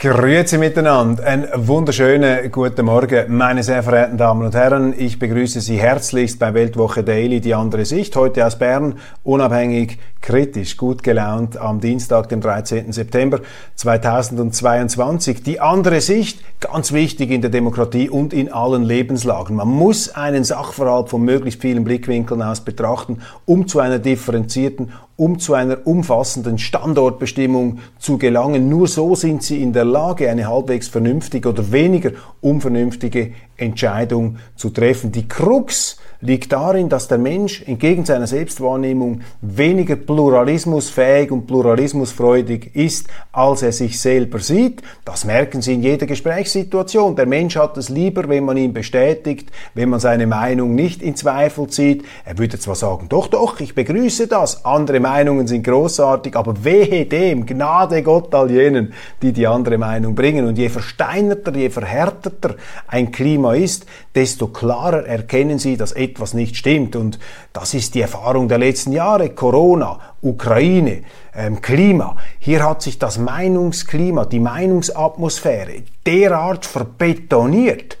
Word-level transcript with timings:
Grüezi 0.00 0.58
miteinander. 0.58 1.24
Einen 1.24 1.48
wunderschönen 1.56 2.52
guten 2.52 2.84
Morgen, 2.84 3.36
meine 3.36 3.64
sehr 3.64 3.82
verehrten 3.82 4.16
Damen 4.16 4.46
und 4.46 4.54
Herren. 4.54 4.94
Ich 4.96 5.18
begrüße 5.18 5.60
Sie 5.60 5.76
herzlichst 5.76 6.38
bei 6.38 6.54
Weltwoche 6.54 7.02
Daily, 7.02 7.40
die 7.40 7.52
andere 7.52 7.84
Sicht. 7.84 8.14
Heute 8.14 8.46
aus 8.46 8.56
Bern, 8.56 9.00
unabhängig, 9.24 9.98
kritisch, 10.20 10.76
gut 10.76 11.02
gelaunt 11.02 11.56
am 11.56 11.80
Dienstag, 11.80 12.28
dem 12.28 12.40
13. 12.40 12.92
September 12.92 13.40
2022. 13.74 15.42
Die 15.42 15.58
andere 15.58 16.00
Sicht, 16.00 16.44
ganz 16.60 16.92
wichtig 16.92 17.32
in 17.32 17.40
der 17.40 17.50
Demokratie 17.50 18.08
und 18.08 18.32
in 18.32 18.52
allen 18.52 18.84
Lebenslagen. 18.84 19.56
Man 19.56 19.66
muss 19.66 20.14
einen 20.14 20.44
Sachverhalt 20.44 21.08
von 21.08 21.22
möglichst 21.22 21.60
vielen 21.60 21.82
Blickwinkeln 21.82 22.40
aus 22.40 22.60
betrachten, 22.60 23.20
um 23.46 23.66
zu 23.66 23.80
einer 23.80 23.98
differenzierten 23.98 24.92
um 25.18 25.40
zu 25.40 25.54
einer 25.54 25.84
umfassenden 25.84 26.58
Standortbestimmung 26.58 27.80
zu 27.98 28.18
gelangen. 28.18 28.68
Nur 28.68 28.86
so 28.86 29.16
sind 29.16 29.42
sie 29.42 29.60
in 29.60 29.72
der 29.72 29.84
Lage, 29.84 30.30
eine 30.30 30.46
halbwegs 30.46 30.86
vernünftige 30.86 31.48
oder 31.48 31.72
weniger 31.72 32.12
unvernünftige 32.40 33.32
Entscheidung 33.56 34.36
zu 34.54 34.70
treffen. 34.70 35.10
Die 35.10 35.26
Krux 35.26 35.98
liegt 36.20 36.52
darin, 36.52 36.88
dass 36.88 37.06
der 37.06 37.18
Mensch 37.18 37.62
entgegen 37.62 38.04
seiner 38.04 38.26
Selbstwahrnehmung 38.26 39.20
weniger 39.40 39.94
pluralismusfähig 39.94 41.30
und 41.30 41.46
pluralismusfreudig 41.46 42.74
ist, 42.74 43.08
als 43.30 43.62
er 43.62 43.72
sich 43.72 44.00
selber 44.00 44.40
sieht. 44.40 44.82
Das 45.04 45.24
merken 45.24 45.62
Sie 45.62 45.74
in 45.74 45.82
jeder 45.82 46.06
Gesprächssituation. 46.06 47.14
Der 47.14 47.26
Mensch 47.26 47.56
hat 47.56 47.76
es 47.76 47.88
lieber, 47.88 48.28
wenn 48.28 48.44
man 48.44 48.56
ihn 48.56 48.72
bestätigt, 48.72 49.50
wenn 49.74 49.90
man 49.90 50.00
seine 50.00 50.26
Meinung 50.26 50.74
nicht 50.74 51.02
in 51.02 51.14
Zweifel 51.14 51.68
zieht. 51.68 52.04
Er 52.24 52.36
würde 52.38 52.58
zwar 52.58 52.74
sagen, 52.74 53.08
doch, 53.08 53.28
doch, 53.28 53.60
ich 53.60 53.74
begrüße 53.76 54.26
das, 54.26 54.64
andere 54.64 54.98
Meinungen 54.98 55.46
sind 55.46 55.62
großartig, 55.62 56.34
aber 56.34 56.64
wehe 56.64 57.06
dem, 57.06 57.46
Gnade 57.46 58.02
Gott 58.02 58.34
all 58.34 58.50
jenen, 58.50 58.92
die 59.22 59.32
die 59.32 59.46
andere 59.46 59.78
Meinung 59.78 60.16
bringen. 60.16 60.46
Und 60.46 60.58
je 60.58 60.68
versteinerter, 60.68 61.54
je 61.54 61.70
verhärteter 61.70 62.56
ein 62.88 63.12
Klima 63.12 63.54
ist, 63.54 63.86
desto 64.14 64.48
klarer 64.48 65.06
erkennen 65.06 65.58
Sie, 65.58 65.76
dass 65.76 65.92
nicht 66.34 66.56
stimmt. 66.56 66.96
Und 66.96 67.18
das 67.52 67.74
ist 67.74 67.94
die 67.94 68.00
Erfahrung 68.00 68.48
der 68.48 68.58
letzten 68.58 68.92
Jahre. 68.92 69.30
Corona, 69.30 69.98
Ukraine, 70.22 71.02
ähm, 71.34 71.60
Klima. 71.60 72.16
Hier 72.38 72.64
hat 72.64 72.82
sich 72.82 72.98
das 72.98 73.18
Meinungsklima, 73.18 74.24
die 74.24 74.40
Meinungsatmosphäre 74.40 75.82
derart 76.06 76.66
verbetoniert, 76.66 77.98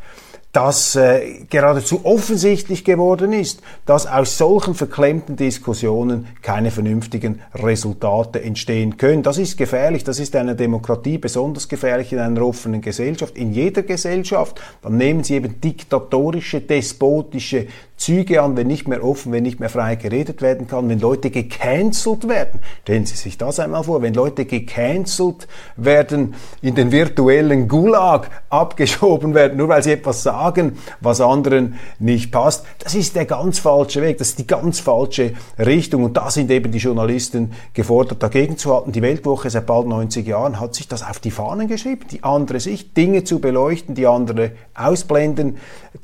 dass 0.52 0.96
äh, 0.96 1.44
geradezu 1.50 2.04
offensichtlich 2.04 2.84
geworden 2.84 3.32
ist, 3.32 3.60
dass 3.84 4.06
aus 4.06 4.38
solchen 4.38 4.74
verklemmten 4.74 5.36
Diskussionen 5.36 6.26
keine 6.40 6.70
vernünftigen 6.70 7.42
Resultate 7.54 8.42
entstehen 8.42 8.96
können. 8.96 9.22
Das 9.22 9.36
ist 9.36 9.58
gefährlich, 9.58 10.04
das 10.04 10.18
ist 10.18 10.34
einer 10.34 10.54
Demokratie 10.54 11.18
besonders 11.18 11.68
gefährlich 11.68 12.12
in 12.12 12.18
einer 12.18 12.42
offenen 12.42 12.80
Gesellschaft. 12.80 13.36
In 13.36 13.52
jeder 13.52 13.82
Gesellschaft, 13.82 14.60
dann 14.82 14.96
nehmen 14.96 15.22
sie 15.22 15.34
eben 15.34 15.60
diktatorische, 15.60 16.62
despotische 16.62 17.66
Züge 17.98 18.42
an, 18.42 18.56
wenn 18.56 18.68
nicht 18.68 18.86
mehr 18.86 19.04
offen, 19.04 19.32
wenn 19.32 19.42
nicht 19.42 19.58
mehr 19.58 19.68
frei 19.68 19.96
geredet 19.96 20.40
werden 20.40 20.68
kann, 20.68 20.88
wenn 20.88 21.00
Leute 21.00 21.30
gecancelt 21.30 22.28
werden. 22.28 22.60
Stellen 22.82 23.04
Sie 23.04 23.16
sich 23.16 23.36
das 23.36 23.58
einmal 23.58 23.82
vor, 23.82 24.02
wenn 24.02 24.14
Leute 24.14 24.44
gecancelt 24.44 25.48
werden, 25.76 26.34
in 26.62 26.76
den 26.76 26.92
virtuellen 26.92 27.66
Gulag 27.66 28.30
abgeschoben 28.50 29.34
werden, 29.34 29.58
nur 29.58 29.68
weil 29.68 29.82
sie 29.82 29.92
etwas 29.92 30.22
sagen, 30.22 30.78
was 31.00 31.20
anderen 31.20 31.74
nicht 31.98 32.30
passt. 32.30 32.64
Das 32.78 32.94
ist 32.94 33.16
der 33.16 33.24
ganz 33.24 33.58
falsche 33.58 34.00
Weg, 34.00 34.18
das 34.18 34.30
ist 34.30 34.38
die 34.38 34.46
ganz 34.46 34.78
falsche 34.78 35.32
Richtung 35.58 36.04
und 36.04 36.16
da 36.16 36.30
sind 36.30 36.50
eben 36.52 36.70
die 36.70 36.78
Journalisten 36.78 37.52
gefordert, 37.74 38.22
dagegen 38.22 38.56
zu 38.56 38.74
halten. 38.74 38.92
Die 38.92 39.02
Weltwoche 39.02 39.50
seit 39.50 39.66
bald 39.66 39.88
90 39.88 40.26
Jahren 40.26 40.60
hat 40.60 40.76
sich 40.76 40.86
das 40.86 41.02
auf 41.02 41.18
die 41.18 41.32
Fahnen 41.32 41.66
geschrieben, 41.66 42.06
die 42.10 42.22
andere 42.22 42.60
Sicht, 42.60 42.96
Dinge 42.96 43.24
zu 43.24 43.40
beleuchten, 43.40 43.96
die 43.96 44.06
andere 44.06 44.52
ausblenden, 44.74 45.56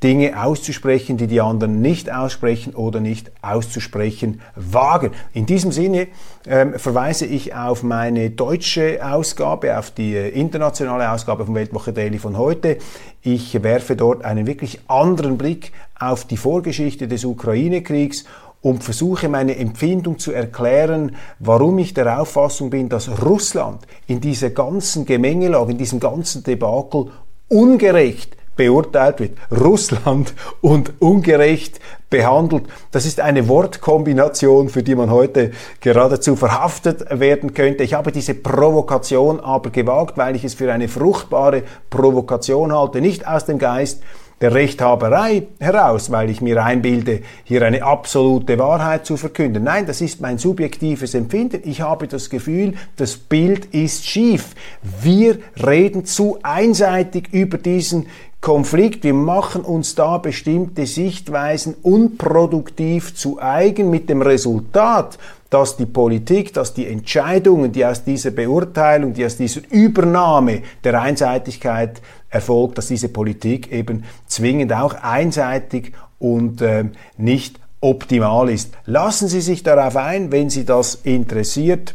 Dinge 0.02 0.42
auszusprechen, 0.42 1.16
die 1.16 1.28
die 1.28 1.40
anderen 1.40 1.80
nicht 1.84 2.10
aussprechen 2.10 2.74
oder 2.74 2.98
nicht 2.98 3.30
auszusprechen 3.42 4.40
wagen. 4.56 5.10
In 5.34 5.44
diesem 5.44 5.70
Sinne 5.70 6.08
ähm, 6.46 6.78
verweise 6.78 7.26
ich 7.26 7.54
auf 7.54 7.82
meine 7.82 8.30
deutsche 8.30 8.98
Ausgabe, 9.06 9.78
auf 9.78 9.90
die 9.90 10.16
äh, 10.16 10.30
internationale 10.30 11.10
Ausgabe 11.10 11.44
von 11.44 11.54
Weltwoche 11.54 11.92
Daily 11.92 12.18
von 12.18 12.38
heute. 12.38 12.78
Ich 13.20 13.62
werfe 13.62 13.96
dort 13.96 14.24
einen 14.24 14.46
wirklich 14.46 14.80
anderen 14.88 15.36
Blick 15.36 15.72
auf 16.00 16.24
die 16.24 16.38
Vorgeschichte 16.38 17.06
des 17.06 17.24
Ukraine-Kriegs 17.26 18.24
und 18.62 18.82
versuche 18.82 19.28
meine 19.28 19.56
Empfindung 19.58 20.18
zu 20.18 20.32
erklären, 20.32 21.16
warum 21.38 21.78
ich 21.78 21.92
der 21.92 22.18
Auffassung 22.18 22.70
bin, 22.70 22.88
dass 22.88 23.22
Russland 23.22 23.82
in 24.06 24.22
dieser 24.22 24.48
ganzen 24.48 25.04
Gemengelage, 25.04 25.72
in 25.72 25.78
diesem 25.78 26.00
ganzen 26.00 26.42
Debakel 26.42 27.10
ungerecht 27.48 28.38
beurteilt 28.56 29.20
wird. 29.20 29.38
Russland 29.50 30.34
und 30.60 31.00
ungerecht 31.00 31.80
behandelt. 32.10 32.64
Das 32.92 33.06
ist 33.06 33.20
eine 33.20 33.48
Wortkombination, 33.48 34.68
für 34.68 34.82
die 34.82 34.94
man 34.94 35.10
heute 35.10 35.50
geradezu 35.80 36.36
verhaftet 36.36 37.06
werden 37.10 37.54
könnte. 37.54 37.82
Ich 37.82 37.94
habe 37.94 38.12
diese 38.12 38.34
Provokation 38.34 39.40
aber 39.40 39.70
gewagt, 39.70 40.16
weil 40.16 40.36
ich 40.36 40.44
es 40.44 40.54
für 40.54 40.72
eine 40.72 40.88
fruchtbare 40.88 41.62
Provokation 41.90 42.72
halte, 42.72 43.00
nicht 43.00 43.26
aus 43.26 43.46
dem 43.46 43.58
Geist 43.58 44.02
der 44.40 44.52
Rechthaberei 44.52 45.46
heraus, 45.60 46.10
weil 46.10 46.28
ich 46.28 46.40
mir 46.40 46.62
einbilde, 46.62 47.22
hier 47.44 47.62
eine 47.62 47.82
absolute 47.82 48.58
Wahrheit 48.58 49.06
zu 49.06 49.16
verkünden. 49.16 49.64
Nein, 49.64 49.86
das 49.86 50.00
ist 50.00 50.20
mein 50.20 50.38
subjektives 50.38 51.14
Empfinden. 51.14 51.62
Ich 51.64 51.80
habe 51.80 52.08
das 52.08 52.30
Gefühl, 52.30 52.74
das 52.96 53.16
Bild 53.16 53.66
ist 53.66 54.06
schief. 54.06 54.54
Wir 55.02 55.38
reden 55.64 56.04
zu 56.04 56.38
einseitig 56.42 57.32
über 57.32 57.58
diesen 57.58 58.06
Konflikt. 58.44 59.04
Wir 59.04 59.14
machen 59.14 59.62
uns 59.62 59.94
da 59.94 60.18
bestimmte 60.18 60.84
Sichtweisen 60.84 61.76
unproduktiv 61.80 63.14
zu 63.14 63.40
eigen 63.40 63.88
mit 63.88 64.10
dem 64.10 64.20
Resultat, 64.20 65.18
dass 65.48 65.78
die 65.78 65.86
Politik, 65.86 66.52
dass 66.52 66.74
die 66.74 66.86
Entscheidungen, 66.86 67.72
die 67.72 67.86
aus 67.86 68.04
dieser 68.04 68.32
Beurteilung, 68.32 69.14
die 69.14 69.24
aus 69.24 69.38
dieser 69.38 69.62
Übernahme 69.70 70.60
der 70.84 71.00
Einseitigkeit 71.00 72.02
erfolgt, 72.28 72.76
dass 72.76 72.88
diese 72.88 73.08
Politik 73.08 73.72
eben 73.72 74.04
zwingend 74.26 74.74
auch 74.74 74.92
einseitig 74.92 75.92
und 76.18 76.60
äh, 76.60 76.84
nicht 77.16 77.58
optimal 77.80 78.50
ist. 78.50 78.74
Lassen 78.84 79.28
Sie 79.28 79.40
sich 79.40 79.62
darauf 79.62 79.96
ein, 79.96 80.32
wenn 80.32 80.50
Sie 80.50 80.66
das 80.66 80.96
interessiert. 80.96 81.94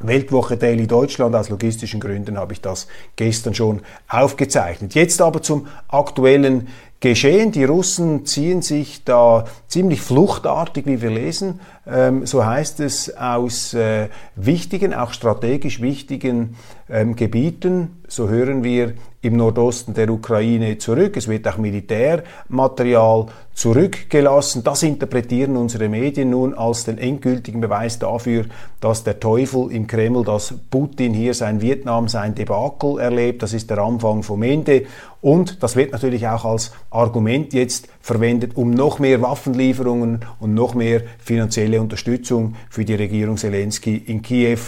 Weltwoche 0.00 0.56
Daily 0.56 0.86
Deutschland, 0.86 1.34
aus 1.34 1.50
logistischen 1.50 2.00
Gründen 2.00 2.38
habe 2.38 2.54
ich 2.54 2.60
das 2.60 2.88
gestern 3.16 3.54
schon 3.54 3.82
aufgezeichnet. 4.08 4.94
Jetzt 4.94 5.20
aber 5.20 5.42
zum 5.42 5.66
aktuellen 5.88 6.68
Geschehen. 7.00 7.50
Die 7.50 7.64
Russen 7.64 8.26
ziehen 8.26 8.60
sich 8.60 9.04
da 9.04 9.46
ziemlich 9.68 10.02
fluchtartig, 10.02 10.84
wie 10.84 11.00
wir 11.00 11.08
lesen, 11.08 11.60
ähm, 11.86 12.26
so 12.26 12.44
heißt 12.44 12.80
es, 12.80 13.16
aus 13.16 13.72
äh, 13.72 14.08
wichtigen, 14.36 14.92
auch 14.92 15.14
strategisch 15.14 15.80
wichtigen 15.80 16.56
ähm, 16.90 17.16
Gebieten, 17.16 18.02
so 18.06 18.28
hören 18.28 18.64
wir 18.64 18.92
im 19.22 19.36
Nordosten 19.36 19.94
der 19.94 20.10
Ukraine 20.10 20.76
zurück. 20.76 21.16
Es 21.16 21.26
wird 21.26 21.48
auch 21.48 21.56
Militärmaterial 21.56 23.26
zurückgelassen. 23.54 24.64
Das 24.64 24.82
interpretieren 24.82 25.56
unsere 25.56 25.88
Medien 25.88 26.30
nun 26.30 26.54
als 26.54 26.84
den 26.84 26.98
endgültigen 26.98 27.60
Beweis 27.60 27.98
dafür, 27.98 28.46
dass 28.80 29.04
der 29.04 29.20
Teufel 29.20 29.70
im 29.70 29.86
Kreml, 29.86 30.24
dass 30.24 30.54
Putin 30.70 31.12
hier 31.12 31.34
sein 31.34 31.60
Vietnam, 31.60 32.08
sein 32.08 32.34
Debakel 32.34 32.98
erlebt. 32.98 33.42
Das 33.42 33.52
ist 33.52 33.68
der 33.68 33.78
Anfang 33.78 34.22
vom 34.22 34.42
Ende. 34.42 34.84
Und 35.20 35.62
das 35.62 35.76
wird 35.76 35.92
natürlich 35.92 36.26
auch 36.26 36.46
als 36.46 36.72
Argument 36.90 37.52
jetzt 37.52 37.88
verwendet, 38.00 38.56
um 38.56 38.70
noch 38.70 38.98
mehr 38.98 39.20
Waffenlieferungen 39.20 40.20
und 40.38 40.54
noch 40.54 40.74
mehr 40.74 41.02
finanzielle 41.18 41.80
Unterstützung 41.80 42.54
für 42.70 42.86
die 42.86 42.94
Regierung 42.94 43.36
Zelensky 43.36 43.96
in 43.96 44.22
Kiew 44.22 44.58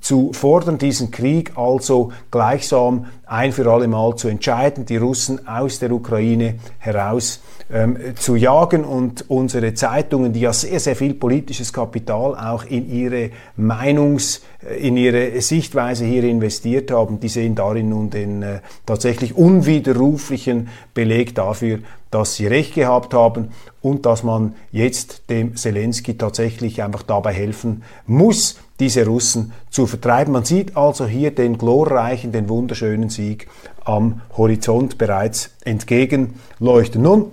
zu 0.00 0.32
fordern, 0.32 0.78
diesen 0.78 1.10
Krieg 1.10 1.52
also 1.56 2.10
gleichsam 2.30 3.06
ein 3.26 3.52
für 3.52 3.70
alle 3.70 3.86
Mal 3.86 4.16
zu 4.16 4.28
entscheiden, 4.28 4.86
die 4.86 4.96
Russen 4.96 5.46
aus 5.46 5.78
der 5.78 5.92
Ukraine 5.92 6.56
heraus 6.78 7.40
ähm, 7.72 7.96
zu 8.16 8.29
jagen 8.36 8.84
und 8.84 9.30
unsere 9.30 9.74
Zeitungen, 9.74 10.32
die 10.32 10.40
ja 10.40 10.52
sehr, 10.52 10.80
sehr 10.80 10.96
viel 10.96 11.14
politisches 11.14 11.72
Kapital 11.72 12.34
auch 12.36 12.64
in 12.64 12.90
ihre 12.90 13.30
Meinungs- 13.58 14.40
äh, 14.68 14.86
in 14.86 14.96
ihre 14.96 15.40
Sichtweise 15.40 16.04
hier 16.04 16.24
investiert 16.24 16.90
haben, 16.90 17.20
die 17.20 17.28
sehen 17.28 17.54
darin 17.54 17.88
nun 17.90 18.10
den 18.10 18.42
äh, 18.42 18.60
tatsächlich 18.86 19.36
unwiderruflichen 19.36 20.68
Beleg 20.94 21.34
dafür, 21.34 21.78
dass 22.10 22.36
sie 22.36 22.46
recht 22.46 22.74
gehabt 22.74 23.14
haben 23.14 23.48
und 23.82 24.04
dass 24.04 24.22
man 24.22 24.54
jetzt 24.72 25.30
dem 25.30 25.56
Zelensky 25.56 26.18
tatsächlich 26.18 26.82
einfach 26.82 27.02
dabei 27.02 27.32
helfen 27.32 27.82
muss, 28.06 28.58
diese 28.80 29.06
Russen 29.06 29.52
zu 29.70 29.86
vertreiben. 29.86 30.32
Man 30.32 30.44
sieht 30.44 30.76
also 30.76 31.06
hier 31.06 31.30
den 31.30 31.56
glorreichen, 31.56 32.32
den 32.32 32.48
wunderschönen 32.48 33.10
Sieg 33.10 33.46
am 33.84 34.22
Horizont 34.36 34.98
bereits 34.98 35.50
entgegenleuchten. 35.64 37.02
Nun, 37.02 37.32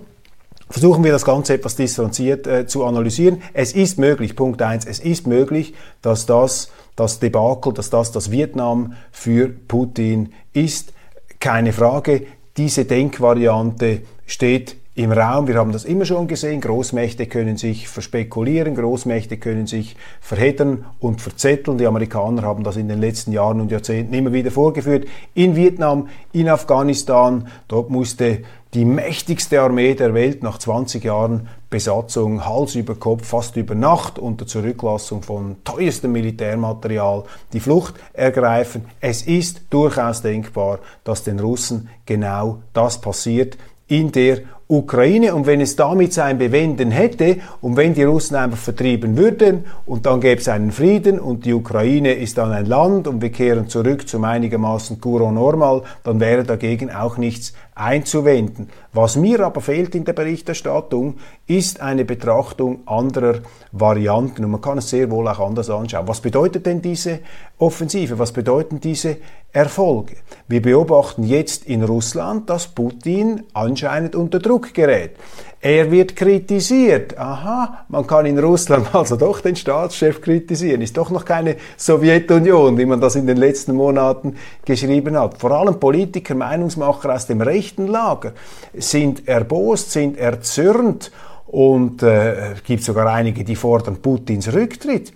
Versuchen 0.70 1.02
wir 1.02 1.12
das 1.12 1.24
Ganze 1.24 1.54
etwas 1.54 1.76
distanziert 1.76 2.46
äh, 2.46 2.66
zu 2.66 2.84
analysieren. 2.84 3.42
Es 3.54 3.72
ist 3.72 3.98
möglich, 3.98 4.36
Punkt 4.36 4.60
eins, 4.60 4.84
es 4.84 4.98
ist 5.00 5.26
möglich, 5.26 5.74
dass 6.02 6.26
das 6.26 6.70
das 6.94 7.20
Debakel, 7.20 7.72
dass 7.72 7.90
das 7.90 8.12
das 8.12 8.30
Vietnam 8.30 8.94
für 9.12 9.48
Putin 9.48 10.32
ist. 10.52 10.92
Keine 11.38 11.72
Frage, 11.72 12.26
diese 12.56 12.84
Denkvariante 12.84 14.02
steht 14.26 14.76
im 14.98 15.12
Raum. 15.12 15.46
Wir 15.46 15.54
haben 15.54 15.70
das 15.70 15.84
immer 15.84 16.04
schon 16.04 16.26
gesehen. 16.26 16.60
Großmächte 16.60 17.26
können 17.26 17.56
sich 17.56 17.86
verspekulieren, 17.86 18.74
Großmächte 18.74 19.36
können 19.36 19.68
sich 19.68 19.94
verheddern 20.20 20.86
und 20.98 21.20
verzetteln. 21.20 21.78
Die 21.78 21.86
Amerikaner 21.86 22.42
haben 22.42 22.64
das 22.64 22.76
in 22.76 22.88
den 22.88 23.00
letzten 23.00 23.30
Jahren 23.30 23.60
und 23.60 23.70
Jahrzehnten 23.70 24.12
immer 24.12 24.32
wieder 24.32 24.50
vorgeführt. 24.50 25.06
In 25.34 25.54
Vietnam, 25.54 26.08
in 26.32 26.48
Afghanistan, 26.48 27.46
dort 27.68 27.90
musste 27.90 28.42
die 28.74 28.84
mächtigste 28.84 29.60
Armee 29.60 29.94
der 29.94 30.14
Welt 30.14 30.42
nach 30.42 30.58
20 30.58 31.04
Jahren 31.04 31.48
Besatzung 31.70 32.44
Hals 32.44 32.74
über 32.74 32.96
Kopf 32.96 33.24
fast 33.24 33.56
über 33.56 33.76
Nacht 33.76 34.18
unter 34.18 34.48
Zurücklassung 34.48 35.22
von 35.22 35.56
teuerstem 35.62 36.10
Militärmaterial 36.10 37.22
die 37.52 37.60
Flucht 37.60 37.94
ergreifen. 38.14 38.84
Es 39.00 39.22
ist 39.22 39.62
durchaus 39.70 40.22
denkbar, 40.22 40.80
dass 41.04 41.22
den 41.22 41.38
Russen 41.38 41.88
genau 42.04 42.62
das 42.72 43.00
passiert 43.00 43.56
in 43.86 44.12
der 44.12 44.40
Ukraine 44.70 45.34
und 45.34 45.46
wenn 45.46 45.62
es 45.62 45.76
damit 45.76 46.12
sein 46.12 46.36
Bewenden 46.36 46.90
hätte 46.90 47.38
und 47.62 47.78
wenn 47.78 47.94
die 47.94 48.04
Russen 48.04 48.36
einfach 48.36 48.58
vertrieben 48.58 49.16
würden 49.16 49.64
und 49.86 50.04
dann 50.04 50.20
gäbe 50.20 50.42
es 50.42 50.48
einen 50.48 50.72
Frieden 50.72 51.18
und 51.18 51.46
die 51.46 51.54
Ukraine 51.54 52.12
ist 52.12 52.36
dann 52.36 52.52
ein 52.52 52.66
Land 52.66 53.08
und 53.08 53.22
wir 53.22 53.32
kehren 53.32 53.68
zurück 53.68 54.06
zum 54.06 54.24
einigermaßen 54.24 55.00
Kuro 55.00 55.32
normal, 55.32 55.84
dann 56.04 56.20
wäre 56.20 56.44
dagegen 56.44 56.90
auch 56.90 57.16
nichts 57.16 57.54
einzuwenden. 57.78 58.68
Was 58.92 59.16
mir 59.16 59.40
aber 59.40 59.60
fehlt 59.60 59.94
in 59.94 60.04
der 60.04 60.12
Berichterstattung, 60.12 61.14
ist 61.46 61.80
eine 61.80 62.04
Betrachtung 62.04 62.80
anderer 62.86 63.36
Varianten 63.70 64.44
und 64.44 64.50
man 64.50 64.60
kann 64.60 64.78
es 64.78 64.90
sehr 64.90 65.10
wohl 65.10 65.28
auch 65.28 65.38
anders 65.38 65.70
anschauen. 65.70 66.08
Was 66.08 66.20
bedeutet 66.20 66.66
denn 66.66 66.82
diese 66.82 67.20
Offensive? 67.58 68.18
Was 68.18 68.32
bedeuten 68.32 68.80
diese 68.80 69.18
Erfolge? 69.52 70.16
Wir 70.48 70.60
beobachten 70.60 71.22
jetzt 71.22 71.66
in 71.66 71.84
Russland, 71.84 72.50
dass 72.50 72.66
Putin 72.66 73.44
anscheinend 73.52 74.16
unter 74.16 74.40
Druck 74.40 74.57
gerät. 74.60 75.12
Er 75.60 75.90
wird 75.90 76.14
kritisiert. 76.14 77.18
Aha, 77.18 77.84
man 77.88 78.06
kann 78.06 78.26
in 78.26 78.38
Russland 78.38 78.86
also 78.94 79.16
doch 79.16 79.40
den 79.40 79.56
Staatschef 79.56 80.20
kritisieren. 80.20 80.82
Ist 80.82 80.96
doch 80.96 81.10
noch 81.10 81.24
keine 81.24 81.56
Sowjetunion, 81.76 82.78
wie 82.78 82.86
man 82.86 83.00
das 83.00 83.16
in 83.16 83.26
den 83.26 83.38
letzten 83.38 83.74
Monaten 83.74 84.36
geschrieben 84.64 85.18
hat. 85.18 85.38
Vor 85.38 85.50
allem 85.50 85.80
Politiker, 85.80 86.36
Meinungsmacher 86.36 87.12
aus 87.12 87.26
dem 87.26 87.40
rechten 87.40 87.88
Lager 87.88 88.34
sind 88.74 89.26
erbost, 89.26 89.90
sind 89.90 90.16
erzürnt 90.16 91.10
und 91.46 92.02
äh, 92.04 92.54
gibt 92.64 92.84
sogar 92.84 93.12
einige, 93.12 93.42
die 93.42 93.56
fordern 93.56 93.96
Putins 93.96 94.52
Rücktritt 94.52 95.12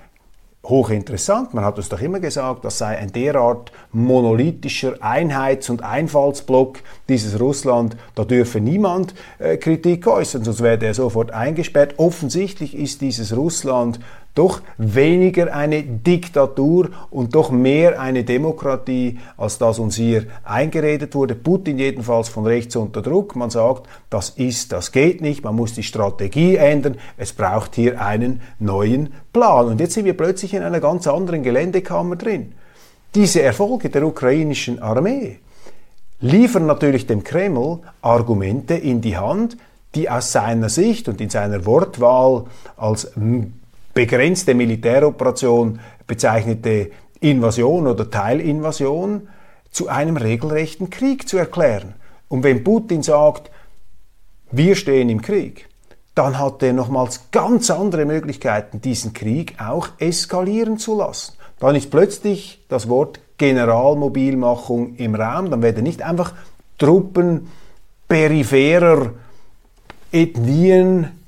hochinteressant. 0.65 1.55
Man 1.55 1.65
hat 1.65 1.77
uns 1.77 1.89
doch 1.89 2.01
immer 2.01 2.21
gesagt, 2.21 2.65
das 2.65 2.79
sei 2.79 2.97
ein 2.97 3.13
derart 3.13 3.73
monolithischer 3.91 5.03
Einheits- 5.03 5.71
und 5.71 5.83
Einfallsblock 5.83 6.79
dieses 7.09 7.41
Russland, 7.41 7.97
da 8.15 8.25
dürfe 8.25 8.61
niemand 8.61 9.15
äh, 9.39 9.57
Kritik 9.57 10.07
äußern, 10.07 10.45
sonst 10.45 10.63
werde 10.63 10.87
er 10.87 10.95
sofort 10.95 11.33
eingesperrt. 11.33 11.95
Offensichtlich 11.99 12.77
ist 12.77 13.01
dieses 13.01 13.37
Russland 13.37 13.99
doch 14.35 14.63
weniger 14.79 15.55
eine 15.55 15.83
Diktatur 15.83 16.91
und 17.11 17.35
doch 17.35 17.51
mehr 17.51 18.01
eine 18.01 18.25
Demokratie, 18.25 19.19
als 19.37 19.59
das 19.59 19.79
uns 19.79 19.97
hier 19.97 20.25
eingeredet 20.45 21.15
wurde. 21.15 21.35
Putin 21.35 21.79
jedenfalls 21.79 22.31
von 22.31 22.47
rechts 22.47 22.77
unter 22.77 23.03
Druck. 23.03 23.37
Man 23.37 23.51
sagt, 23.51 23.87
das 24.09 24.31
ist, 24.31 24.73
das 24.73 24.91
geht 24.91 25.21
nicht, 25.21 25.45
man 25.45 25.55
muss 25.55 25.75
die 25.75 25.83
Strategie 25.83 26.57
ändern, 26.57 26.97
es 27.19 27.33
braucht 27.33 27.75
hier 27.75 28.01
einen 28.01 28.41
neuen 28.59 29.13
Plan. 29.33 29.67
Und 29.67 29.81
jetzt 29.81 29.95
sind 29.95 30.07
wir 30.07 30.17
plötzlich 30.17 30.55
in 30.55 30.63
einer 30.63 30.81
ganz 30.81 31.07
anderen 31.07 31.43
Geländekammer 31.43 32.17
drin. 32.17 32.53
Diese 33.15 33.43
Erfolge 33.43 33.91
der 33.91 34.07
ukrainischen 34.07 34.81
Armee 34.81 35.39
liefern 36.21 36.65
natürlich 36.65 37.07
dem 37.07 37.23
Kreml 37.23 37.81
Argumente 38.01 38.75
in 38.75 39.03
die 39.03 39.19
Hand, 39.19 39.59
die 39.95 40.09
aus 40.09 40.33
seiner 40.33 40.71
Sicht 40.71 41.09
und 41.09 41.21
in 41.21 41.29
seiner 41.29 41.67
Wortwahl 41.67 42.45
als 42.79 43.13
begrenzte 43.95 44.55
Militäroperation 44.55 45.81
bezeichnete 46.07 46.91
Invasion 47.21 47.87
oder 47.87 48.11
Teilinvasion 48.11 49.29
zu 49.71 49.89
einem 49.89 50.17
regelrechten 50.17 50.91
Krieg 50.91 51.29
zu 51.29 51.39
erklären. 51.39 51.95
Und 52.29 52.43
wenn 52.43 52.65
Putin 52.65 53.03
sagt, 53.03 53.51
wir 54.51 54.77
stehen 54.77 55.09
im 55.09 55.23
Krieg, 55.23 55.69
dann 56.15 56.39
hat 56.39 56.63
er 56.63 56.73
nochmals 56.73 57.31
ganz 57.31 57.71
andere 57.71 58.05
Möglichkeiten, 58.05 58.81
diesen 58.81 59.15
Krieg 59.15 59.55
auch 59.59 59.89
eskalieren 59.99 60.79
zu 60.79 60.97
lassen. 60.99 61.35
Dann 61.59 61.75
ist 61.75 61.91
plötzlich 61.91 62.65
das 62.69 62.89
Wort 62.89 63.21
Generalmobilmachung 63.39 64.97
im 64.97 65.15
Raum, 65.15 65.51
dann 65.51 65.63
werden 65.63 65.85
nicht 65.85 66.03
einfach 66.03 66.35
Truppen 66.79 67.49
peripherer 68.09 69.13
Ethnien 70.11 71.22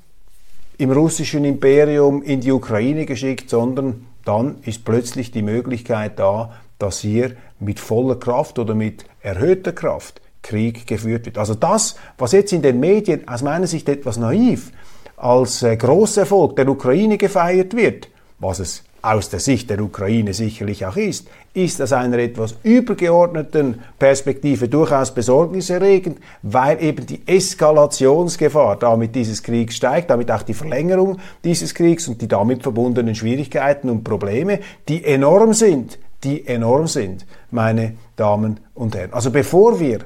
im 0.77 0.91
russischen 0.91 1.45
Imperium 1.45 2.21
in 2.21 2.41
die 2.41 2.51
Ukraine 2.51 3.05
geschickt, 3.05 3.49
sondern 3.49 4.07
dann 4.25 4.57
ist 4.63 4.85
plötzlich 4.85 5.31
die 5.31 5.41
Möglichkeit 5.41 6.19
da, 6.19 6.53
dass 6.79 6.99
hier 6.99 7.35
mit 7.59 7.79
voller 7.79 8.15
Kraft 8.15 8.59
oder 8.59 8.75
mit 8.75 9.05
erhöhter 9.21 9.71
Kraft 9.71 10.21
Krieg 10.41 10.85
geführt 10.85 11.25
wird. 11.25 11.37
Also 11.37 11.55
das, 11.55 11.95
was 12.17 12.31
jetzt 12.31 12.53
in 12.53 12.61
den 12.61 12.79
Medien 12.79 13.27
aus 13.27 13.41
meiner 13.41 13.67
Sicht 13.67 13.89
etwas 13.89 14.17
naiv 14.17 14.71
als 15.17 15.63
äh, 15.63 15.75
Großerfolg 15.75 16.55
der 16.55 16.67
Ukraine 16.67 17.17
gefeiert 17.17 17.75
wird, 17.75 18.09
was 18.39 18.59
es 18.59 18.83
aus 19.05 19.29
der 19.29 19.39
Sicht 19.39 19.69
der 19.69 19.79
Ukraine 19.81 20.33
sicherlich 20.33 20.85
auch 20.85 20.97
ist, 20.97 21.27
ist 21.53 21.81
aus 21.81 21.93
einer 21.93 22.17
etwas 22.17 22.55
übergeordneten 22.63 23.79
Perspektive 23.99 24.67
durchaus 24.67 25.13
besorgniserregend, 25.13 26.17
weil 26.41 26.81
eben 26.83 27.05
die 27.05 27.21
Eskalationsgefahr 27.25 28.77
damit 28.77 29.13
dieses 29.13 29.43
Kriegs 29.43 29.75
steigt, 29.75 30.09
damit 30.09 30.31
auch 30.31 30.41
die 30.41 30.53
Verlängerung 30.53 31.19
dieses 31.43 31.75
Kriegs 31.75 32.07
und 32.07 32.21
die 32.21 32.27
damit 32.27 32.63
verbundenen 32.63 33.15
Schwierigkeiten 33.15 33.89
und 33.89 34.03
Probleme, 34.03 34.59
die 34.89 35.03
enorm 35.05 35.53
sind, 35.53 35.99
die 36.23 36.47
enorm 36.47 36.87
sind, 36.87 37.25
meine 37.51 37.93
Damen 38.15 38.59
und 38.73 38.95
Herren. 38.95 39.13
Also 39.13 39.29
bevor 39.29 39.79
wir 39.79 39.99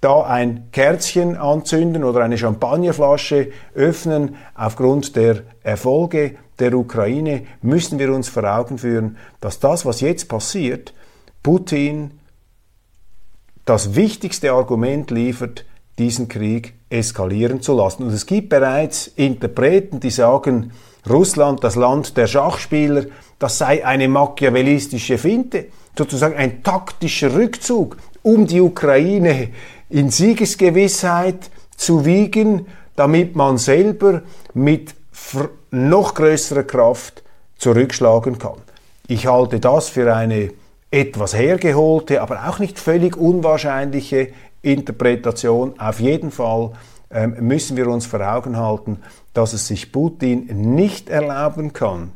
da 0.00 0.22
ein 0.22 0.68
Kerzchen 0.72 1.36
anzünden 1.36 2.04
oder 2.04 2.20
eine 2.24 2.38
Champagnerflasche 2.38 3.50
öffnen 3.74 4.36
aufgrund 4.54 5.14
der 5.14 5.42
Erfolge 5.62 6.36
der 6.60 6.74
Ukraine, 6.74 7.46
müssen 7.62 7.98
wir 7.98 8.12
uns 8.12 8.28
vor 8.28 8.44
Augen 8.44 8.78
führen, 8.78 9.16
dass 9.40 9.58
das, 9.58 9.84
was 9.84 10.00
jetzt 10.00 10.28
passiert, 10.28 10.92
Putin 11.42 12.12
das 13.64 13.94
wichtigste 13.94 14.52
Argument 14.52 15.10
liefert, 15.10 15.64
diesen 15.98 16.28
Krieg 16.28 16.74
eskalieren 16.88 17.60
zu 17.60 17.74
lassen. 17.74 18.04
Und 18.04 18.12
es 18.12 18.26
gibt 18.26 18.48
bereits 18.48 19.06
Interpreten, 19.06 20.00
die 20.00 20.10
sagen, 20.10 20.72
Russland, 21.08 21.62
das 21.64 21.76
Land 21.76 22.16
der 22.16 22.26
Schachspieler, 22.26 23.04
das 23.38 23.58
sei 23.58 23.84
eine 23.86 24.08
machiavellistische 24.08 25.18
Finte, 25.18 25.66
sozusagen 25.96 26.36
ein 26.36 26.62
taktischer 26.62 27.34
Rückzug, 27.34 27.96
um 28.22 28.46
die 28.46 28.60
Ukraine 28.60 29.48
in 29.88 30.10
Siegesgewissheit 30.10 31.50
zu 31.76 32.04
wiegen, 32.04 32.66
damit 32.96 33.36
man 33.36 33.56
selber 33.56 34.22
mit 34.52 34.94
noch 35.70 36.14
größerer 36.14 36.64
Kraft 36.64 37.22
zurückschlagen 37.58 38.38
kann. 38.38 38.58
Ich 39.06 39.26
halte 39.26 39.60
das 39.60 39.88
für 39.88 40.14
eine 40.14 40.52
etwas 40.90 41.34
hergeholte, 41.34 42.22
aber 42.22 42.48
auch 42.48 42.58
nicht 42.58 42.78
völlig 42.78 43.16
unwahrscheinliche 43.16 44.28
Interpretation. 44.62 45.78
Auf 45.78 46.00
jeden 46.00 46.30
Fall 46.30 46.72
ähm, 47.10 47.36
müssen 47.40 47.76
wir 47.76 47.88
uns 47.88 48.06
vor 48.06 48.20
Augen 48.20 48.56
halten, 48.56 48.98
dass 49.32 49.52
es 49.52 49.66
sich 49.66 49.92
Putin 49.92 50.74
nicht 50.74 51.08
erlauben 51.08 51.72
kann, 51.72 52.12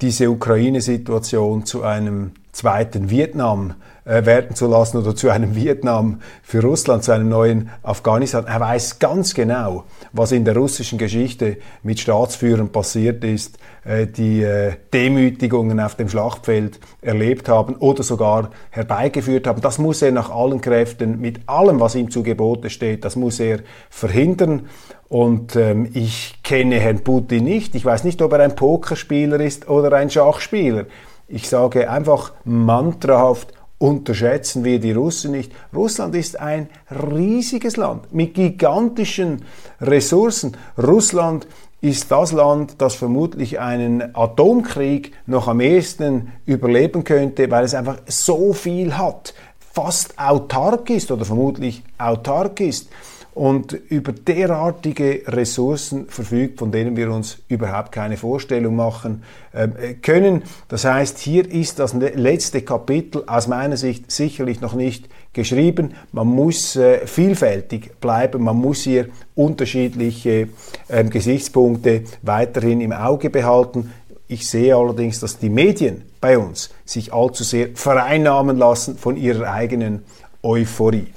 diese 0.00 0.30
Ukraine-Situation 0.30 1.66
zu 1.66 1.82
einem 1.82 2.32
zweiten 2.54 3.10
Vietnam 3.10 3.74
äh, 4.04 4.24
werden 4.24 4.54
zu 4.54 4.66
lassen 4.66 4.98
oder 4.98 5.14
zu 5.16 5.28
einem 5.28 5.54
Vietnam 5.54 6.20
für 6.42 6.62
Russland, 6.62 7.04
zu 7.04 7.12
einem 7.12 7.28
neuen 7.28 7.70
Afghanistan. 7.82 8.46
Er 8.46 8.60
weiß 8.60 8.98
ganz 8.98 9.34
genau, 9.34 9.84
was 10.12 10.32
in 10.32 10.44
der 10.44 10.56
russischen 10.56 10.98
Geschichte 10.98 11.56
mit 11.82 12.00
Staatsführern 12.00 12.70
passiert 12.70 13.24
ist, 13.24 13.58
äh, 13.84 14.06
die 14.06 14.42
äh, 14.42 14.74
Demütigungen 14.92 15.80
auf 15.80 15.96
dem 15.96 16.08
Schlachtfeld 16.08 16.78
erlebt 17.02 17.48
haben 17.48 17.76
oder 17.76 18.02
sogar 18.02 18.50
herbeigeführt 18.70 19.46
haben. 19.46 19.60
Das 19.60 19.78
muss 19.78 20.00
er 20.00 20.12
nach 20.12 20.30
allen 20.30 20.60
Kräften, 20.60 21.20
mit 21.20 21.48
allem, 21.48 21.80
was 21.80 21.94
ihm 21.94 22.10
zu 22.10 22.22
Gebote 22.22 22.70
steht, 22.70 23.04
das 23.04 23.16
muss 23.16 23.40
er 23.40 23.60
verhindern. 23.90 24.66
Und 25.08 25.54
ähm, 25.56 25.90
ich 25.92 26.40
kenne 26.42 26.76
Herrn 26.76 27.00
Putin 27.04 27.44
nicht. 27.44 27.74
Ich 27.74 27.84
weiß 27.84 28.04
nicht, 28.04 28.20
ob 28.22 28.32
er 28.32 28.40
ein 28.40 28.56
Pokerspieler 28.56 29.38
ist 29.40 29.68
oder 29.68 29.92
ein 29.92 30.10
Schachspieler. 30.10 30.86
Ich 31.26 31.48
sage 31.48 31.90
einfach 31.90 32.32
mantrahaft, 32.44 33.52
unterschätzen 33.78 34.64
wir 34.64 34.78
die 34.78 34.92
Russen 34.92 35.32
nicht. 35.32 35.52
Russland 35.74 36.14
ist 36.14 36.38
ein 36.38 36.68
riesiges 36.90 37.76
Land 37.76 38.12
mit 38.12 38.34
gigantischen 38.34 39.44
Ressourcen. 39.80 40.56
Russland 40.78 41.46
ist 41.80 42.10
das 42.10 42.32
Land, 42.32 42.76
das 42.78 42.94
vermutlich 42.94 43.60
einen 43.60 44.14
Atomkrieg 44.14 45.12
noch 45.26 45.48
am 45.48 45.60
ehesten 45.60 46.32
überleben 46.46 47.04
könnte, 47.04 47.50
weil 47.50 47.64
es 47.64 47.74
einfach 47.74 47.98
so 48.06 48.52
viel 48.52 48.96
hat, 48.96 49.34
fast 49.58 50.18
autark 50.18 50.88
ist 50.88 51.10
oder 51.10 51.24
vermutlich 51.24 51.82
autark 51.98 52.60
ist 52.60 52.88
und 53.34 53.72
über 53.72 54.12
derartige 54.12 55.22
Ressourcen 55.26 56.06
verfügt, 56.06 56.60
von 56.60 56.70
denen 56.70 56.96
wir 56.96 57.10
uns 57.10 57.38
überhaupt 57.48 57.90
keine 57.90 58.16
Vorstellung 58.16 58.76
machen 58.76 59.24
ähm, 59.52 59.72
äh, 59.76 59.94
können. 59.94 60.42
Das 60.68 60.84
heißt, 60.84 61.18
hier 61.18 61.50
ist 61.50 61.80
das 61.80 61.94
letzte 61.94 62.62
Kapitel 62.62 63.24
aus 63.26 63.48
meiner 63.48 63.76
Sicht 63.76 64.10
sicherlich 64.10 64.60
noch 64.60 64.74
nicht 64.74 65.08
geschrieben. 65.32 65.94
Man 66.12 66.28
muss 66.28 66.76
äh, 66.76 67.06
vielfältig 67.06 67.98
bleiben, 68.00 68.44
man 68.44 68.56
muss 68.56 68.82
hier 68.82 69.08
unterschiedliche 69.34 70.48
äh, 70.86 71.04
Gesichtspunkte 71.04 72.04
weiterhin 72.22 72.80
im 72.80 72.92
Auge 72.92 73.30
behalten. 73.30 73.90
Ich 74.28 74.48
sehe 74.48 74.76
allerdings, 74.76 75.20
dass 75.20 75.38
die 75.38 75.50
Medien 75.50 76.02
bei 76.20 76.38
uns 76.38 76.70
sich 76.84 77.12
allzu 77.12 77.42
sehr 77.42 77.70
vereinnahmen 77.74 78.56
lassen 78.56 78.96
von 78.96 79.16
ihrer 79.16 79.52
eigenen 79.52 80.04
Euphorie. 80.42 81.08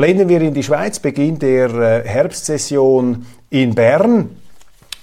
Blenden 0.00 0.30
wir 0.30 0.40
in 0.40 0.54
die 0.54 0.62
Schweiz, 0.62 0.98
Beginn 0.98 1.38
der 1.38 1.68
äh, 1.74 2.08
Herbstsession 2.08 3.26
in 3.50 3.74
Bern. 3.74 4.30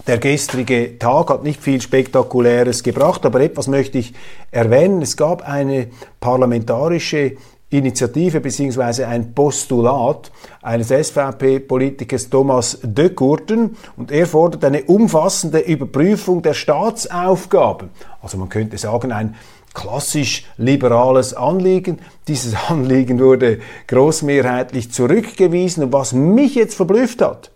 Der 0.07 0.17
gestrige 0.17 0.97
Tag 0.97 1.29
hat 1.29 1.43
nicht 1.43 1.61
viel 1.61 1.79
Spektakuläres 1.81 2.81
gebracht, 2.81 3.23
aber 3.23 3.41
etwas 3.41 3.67
möchte 3.67 3.99
ich 3.99 4.15
erwähnen. 4.49 5.03
Es 5.03 5.15
gab 5.15 5.47
eine 5.47 5.89
parlamentarische 6.19 7.33
Initiative 7.69 8.41
bzw. 8.41 9.03
ein 9.03 9.35
Postulat 9.35 10.31
eines 10.63 10.87
SVP-Politikers 10.87 12.31
Thomas 12.31 12.79
de 12.81 13.09
Kurten 13.09 13.77
und 13.97 14.11
er 14.11 14.25
fordert 14.25 14.65
eine 14.65 14.81
umfassende 14.85 15.59
Überprüfung 15.59 16.41
der 16.41 16.55
Staatsaufgaben. 16.55 17.89
Also 18.23 18.39
man 18.39 18.49
könnte 18.49 18.79
sagen, 18.79 19.11
ein 19.11 19.35
klassisch 19.77 20.43
liberales 20.57 21.33
Anliegen. 21.33 21.99
Dieses 22.27 22.55
Anliegen 22.69 23.19
wurde 23.19 23.61
großmehrheitlich 23.87 24.91
zurückgewiesen. 24.91 25.83
Und 25.83 25.93
was 25.93 26.13
mich 26.13 26.55
jetzt 26.55 26.75
verblüfft 26.75 27.21
hat, 27.21 27.51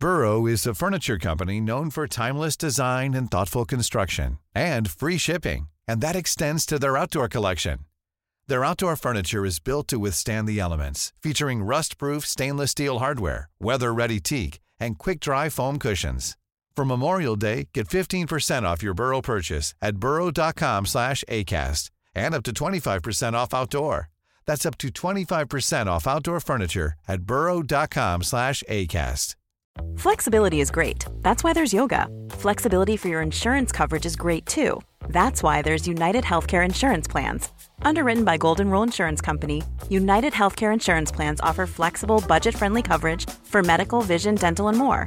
Burrow 0.00 0.46
is 0.46 0.66
a 0.66 0.72
furniture 0.72 1.18
company 1.18 1.60
known 1.60 1.90
for 1.90 2.06
timeless 2.06 2.56
design 2.56 3.12
and 3.12 3.30
thoughtful 3.30 3.66
construction 3.66 4.38
and 4.54 4.88
free 4.88 5.18
shipping, 5.18 5.68
and 5.86 6.00
that 6.00 6.16
extends 6.16 6.64
to 6.64 6.78
their 6.78 6.96
outdoor 6.96 7.28
collection. 7.28 7.80
Their 8.46 8.64
outdoor 8.64 8.96
furniture 8.96 9.44
is 9.44 9.60
built 9.60 9.88
to 9.88 9.98
withstand 9.98 10.48
the 10.48 10.58
elements, 10.58 11.12
featuring 11.22 11.62
rust-proof 11.62 12.24
stainless 12.24 12.70
steel 12.70 13.00
hardware, 13.00 13.50
weather-ready 13.60 14.20
teak, 14.20 14.58
and 14.80 14.96
quick-dry 14.96 15.50
foam 15.50 15.78
cushions. 15.78 16.34
For 16.80 16.86
Memorial 16.86 17.36
Day, 17.36 17.68
get 17.74 17.88
15% 17.88 18.62
off 18.62 18.82
your 18.82 18.94
Burrow 18.94 19.20
purchase 19.20 19.74
at 19.82 19.96
burrow.com 19.96 20.86
slash 20.86 21.22
ACAST 21.28 21.90
and 22.14 22.34
up 22.34 22.42
to 22.44 22.54
25% 22.54 23.34
off 23.34 23.52
outdoor. 23.52 24.08
That's 24.46 24.64
up 24.64 24.78
to 24.78 24.88
25% 24.88 25.88
off 25.88 26.06
outdoor 26.06 26.40
furniture 26.40 26.94
at 27.06 27.20
burrow.com 27.20 28.22
slash 28.22 28.62
ACAST. 28.66 29.34
Flexibility 29.98 30.60
is 30.60 30.70
great. 30.70 31.04
That's 31.20 31.44
why 31.44 31.52
there's 31.52 31.74
yoga. 31.74 32.08
Flexibility 32.30 32.96
for 32.96 33.08
your 33.08 33.20
insurance 33.20 33.72
coverage 33.72 34.06
is 34.06 34.16
great 34.16 34.46
too. 34.46 34.80
That's 35.10 35.42
why 35.42 35.60
there's 35.60 35.86
United 35.86 36.24
Healthcare 36.24 36.64
Insurance 36.64 37.06
Plans. 37.06 37.50
Underwritten 37.82 38.24
by 38.24 38.38
Golden 38.38 38.70
Rule 38.70 38.84
Insurance 38.84 39.20
Company, 39.20 39.62
United 39.90 40.32
Healthcare 40.32 40.72
Insurance 40.72 41.12
Plans 41.12 41.40
offer 41.42 41.66
flexible, 41.66 42.24
budget 42.26 42.54
friendly 42.54 42.82
coverage 42.82 43.28
for 43.44 43.62
medical, 43.62 44.00
vision, 44.00 44.34
dental, 44.34 44.68
and 44.68 44.78
more. 44.78 45.06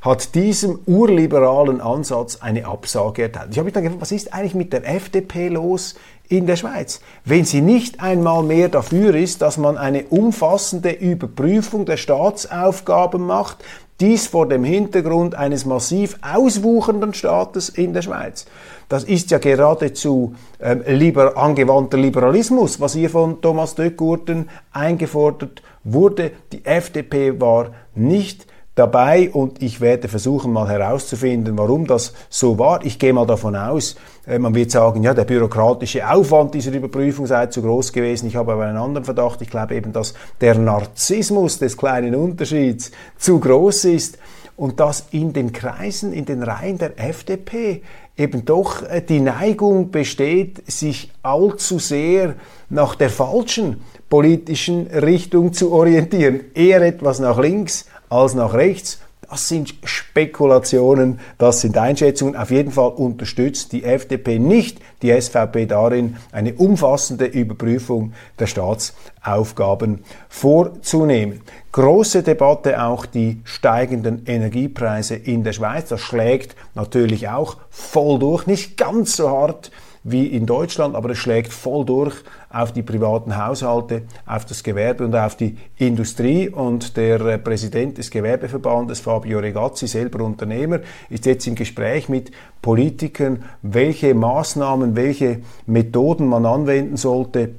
hat 0.00 0.34
diesem 0.34 0.78
urliberalen 0.86 1.80
Ansatz 1.80 2.38
eine 2.40 2.66
Absage 2.66 3.22
erteilt. 3.22 3.48
Ich 3.50 3.58
habe 3.58 3.64
mich 3.64 3.74
dann 3.74 3.82
gefragt, 3.82 4.02
was 4.02 4.12
ist 4.12 4.32
eigentlich 4.32 4.54
mit 4.54 4.72
der 4.72 4.88
FDP 4.88 5.48
los 5.48 5.96
in 6.28 6.46
der 6.46 6.56
Schweiz? 6.56 7.00
Wenn 7.24 7.44
sie 7.44 7.60
nicht 7.60 8.00
einmal 8.00 8.42
mehr 8.42 8.68
dafür 8.68 9.14
ist, 9.14 9.42
dass 9.42 9.56
man 9.58 9.76
eine 9.76 10.04
umfassende 10.04 10.90
Überprüfung 10.90 11.84
der 11.84 11.96
Staatsaufgaben 11.96 13.22
macht, 13.22 13.58
dies 14.00 14.28
vor 14.28 14.48
dem 14.48 14.62
Hintergrund 14.62 15.34
eines 15.34 15.64
massiv 15.64 16.18
auswuchernden 16.22 17.14
Staates 17.14 17.68
in 17.68 17.92
der 17.92 18.02
Schweiz. 18.02 18.46
Das 18.88 19.02
ist 19.02 19.32
ja 19.32 19.38
geradezu 19.38 20.34
ähm, 20.60 20.82
liber, 20.86 21.36
angewandter 21.36 21.98
Liberalismus, 21.98 22.80
was 22.80 22.94
hier 22.94 23.10
von 23.10 23.40
Thomas 23.40 23.74
Döckurten 23.74 24.48
eingefordert 24.72 25.62
wurde. 25.82 26.30
Die 26.52 26.64
FDP 26.64 27.40
war 27.40 27.72
nicht 27.96 28.46
dabei 28.78 29.30
und 29.30 29.62
ich 29.62 29.80
werde 29.80 30.08
versuchen 30.08 30.52
mal 30.52 30.68
herauszufinden, 30.68 31.58
warum 31.58 31.86
das 31.86 32.14
so 32.28 32.58
war. 32.58 32.84
Ich 32.84 32.98
gehe 32.98 33.12
mal 33.12 33.26
davon 33.26 33.56
aus, 33.56 33.96
äh, 34.26 34.38
man 34.38 34.54
wird 34.54 34.70
sagen, 34.70 35.02
ja, 35.02 35.14
der 35.14 35.24
bürokratische 35.24 36.08
Aufwand 36.08 36.54
dieser 36.54 36.72
Überprüfung 36.72 37.26
sei 37.26 37.46
zu 37.46 37.62
groß 37.62 37.92
gewesen. 37.92 38.28
Ich 38.28 38.36
habe 38.36 38.52
aber 38.52 38.66
einen 38.66 38.76
anderen 38.76 39.04
Verdacht. 39.04 39.42
Ich 39.42 39.50
glaube 39.50 39.74
eben, 39.74 39.92
dass 39.92 40.14
der 40.40 40.56
Narzissmus 40.56 41.58
des 41.58 41.76
kleinen 41.76 42.14
Unterschieds 42.14 42.90
zu 43.16 43.40
groß 43.40 43.86
ist 43.86 44.18
und 44.56 44.80
dass 44.80 45.06
in 45.10 45.32
den 45.32 45.52
Kreisen, 45.52 46.12
in 46.12 46.24
den 46.24 46.42
Reihen 46.42 46.78
der 46.78 46.98
FDP 46.98 47.82
eben 48.16 48.44
doch 48.44 48.82
äh, 48.82 49.00
die 49.00 49.20
Neigung 49.20 49.90
besteht, 49.90 50.70
sich 50.70 51.10
allzu 51.22 51.78
sehr 51.78 52.34
nach 52.68 52.96
der 52.96 53.10
falschen 53.10 53.80
politischen 54.08 54.88
Richtung 54.88 55.52
zu 55.52 55.72
orientieren. 55.72 56.40
Eher 56.54 56.82
etwas 56.82 57.20
nach 57.20 57.38
links 57.38 57.86
als 58.08 58.34
nach 58.34 58.54
rechts. 58.54 59.00
Das 59.30 59.46
sind 59.46 59.74
Spekulationen, 59.84 61.20
das 61.36 61.60
sind 61.60 61.76
Einschätzungen. 61.76 62.34
Auf 62.34 62.50
jeden 62.50 62.72
Fall 62.72 62.88
unterstützt 62.88 63.72
die 63.72 63.84
FDP 63.84 64.38
nicht 64.38 64.78
die 65.02 65.12
SVP 65.20 65.66
darin, 65.66 66.16
eine 66.32 66.54
umfassende 66.54 67.26
Überprüfung 67.26 68.14
der 68.38 68.46
Staatsaufgaben 68.46 70.02
vorzunehmen. 70.30 71.42
Große 71.72 72.22
Debatte 72.22 72.82
auch 72.82 73.04
die 73.04 73.42
steigenden 73.44 74.24
Energiepreise 74.24 75.16
in 75.16 75.44
der 75.44 75.52
Schweiz. 75.52 75.90
Das 75.90 76.00
schlägt 76.00 76.56
natürlich 76.74 77.28
auch 77.28 77.58
voll 77.68 78.18
durch, 78.18 78.46
nicht 78.46 78.78
ganz 78.78 79.16
so 79.16 79.28
hart 79.28 79.70
wie 80.10 80.26
in 80.26 80.46
Deutschland, 80.46 80.94
aber 80.94 81.10
es 81.10 81.18
schlägt 81.18 81.52
voll 81.52 81.84
durch 81.84 82.14
auf 82.50 82.72
die 82.72 82.82
privaten 82.82 83.36
Haushalte, 83.36 84.02
auf 84.26 84.44
das 84.44 84.62
Gewerbe 84.62 85.04
und 85.04 85.14
auf 85.14 85.36
die 85.36 85.56
Industrie. 85.76 86.48
Und 86.48 86.96
der 86.96 87.20
äh, 87.20 87.38
Präsident 87.38 87.98
des 87.98 88.10
Gewerbeverbandes, 88.10 89.00
Fabio 89.00 89.38
Regazzi, 89.38 89.86
selber 89.86 90.24
Unternehmer, 90.24 90.80
ist 91.10 91.26
jetzt 91.26 91.46
im 91.46 91.54
Gespräch 91.54 92.08
mit 92.08 92.30
Politikern, 92.62 93.44
welche 93.62 94.14
Maßnahmen, 94.14 94.96
welche 94.96 95.40
Methoden 95.66 96.26
man 96.26 96.46
anwenden 96.46 96.96
sollte, 96.96 97.50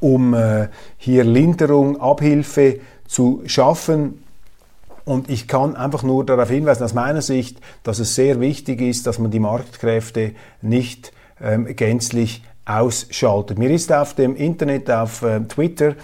um 0.00 0.34
äh, 0.34 0.68
hier 0.98 1.24
Linderung, 1.24 2.00
Abhilfe 2.00 2.80
zu 3.06 3.42
schaffen 3.46 4.24
Und 5.04 5.28
ich 5.28 5.46
kann 5.48 5.76
einfach 5.76 6.02
nur 6.02 6.24
darauf 6.24 6.48
hinweisen, 6.48 6.82
aus 6.82 6.94
meiner 6.94 7.22
Sicht, 7.22 7.58
dass 7.82 7.98
es 7.98 8.14
sehr 8.14 8.40
wichtig 8.40 8.80
ist, 8.80 9.06
dass 9.06 9.18
man 9.18 9.30
die 9.30 9.40
Marktkräfte 9.40 10.32
nicht 10.62 11.12
ähm, 11.44 11.76
gänzlich 11.76 12.42
ausschaltet. 12.64 13.58
Mir 13.58 13.70
ist 13.70 13.92
auf 13.92 14.14
dem 14.14 14.34
Internet, 14.36 14.90
auf 14.90 15.22
äh, 15.22 15.40
Twitter, 15.40 15.94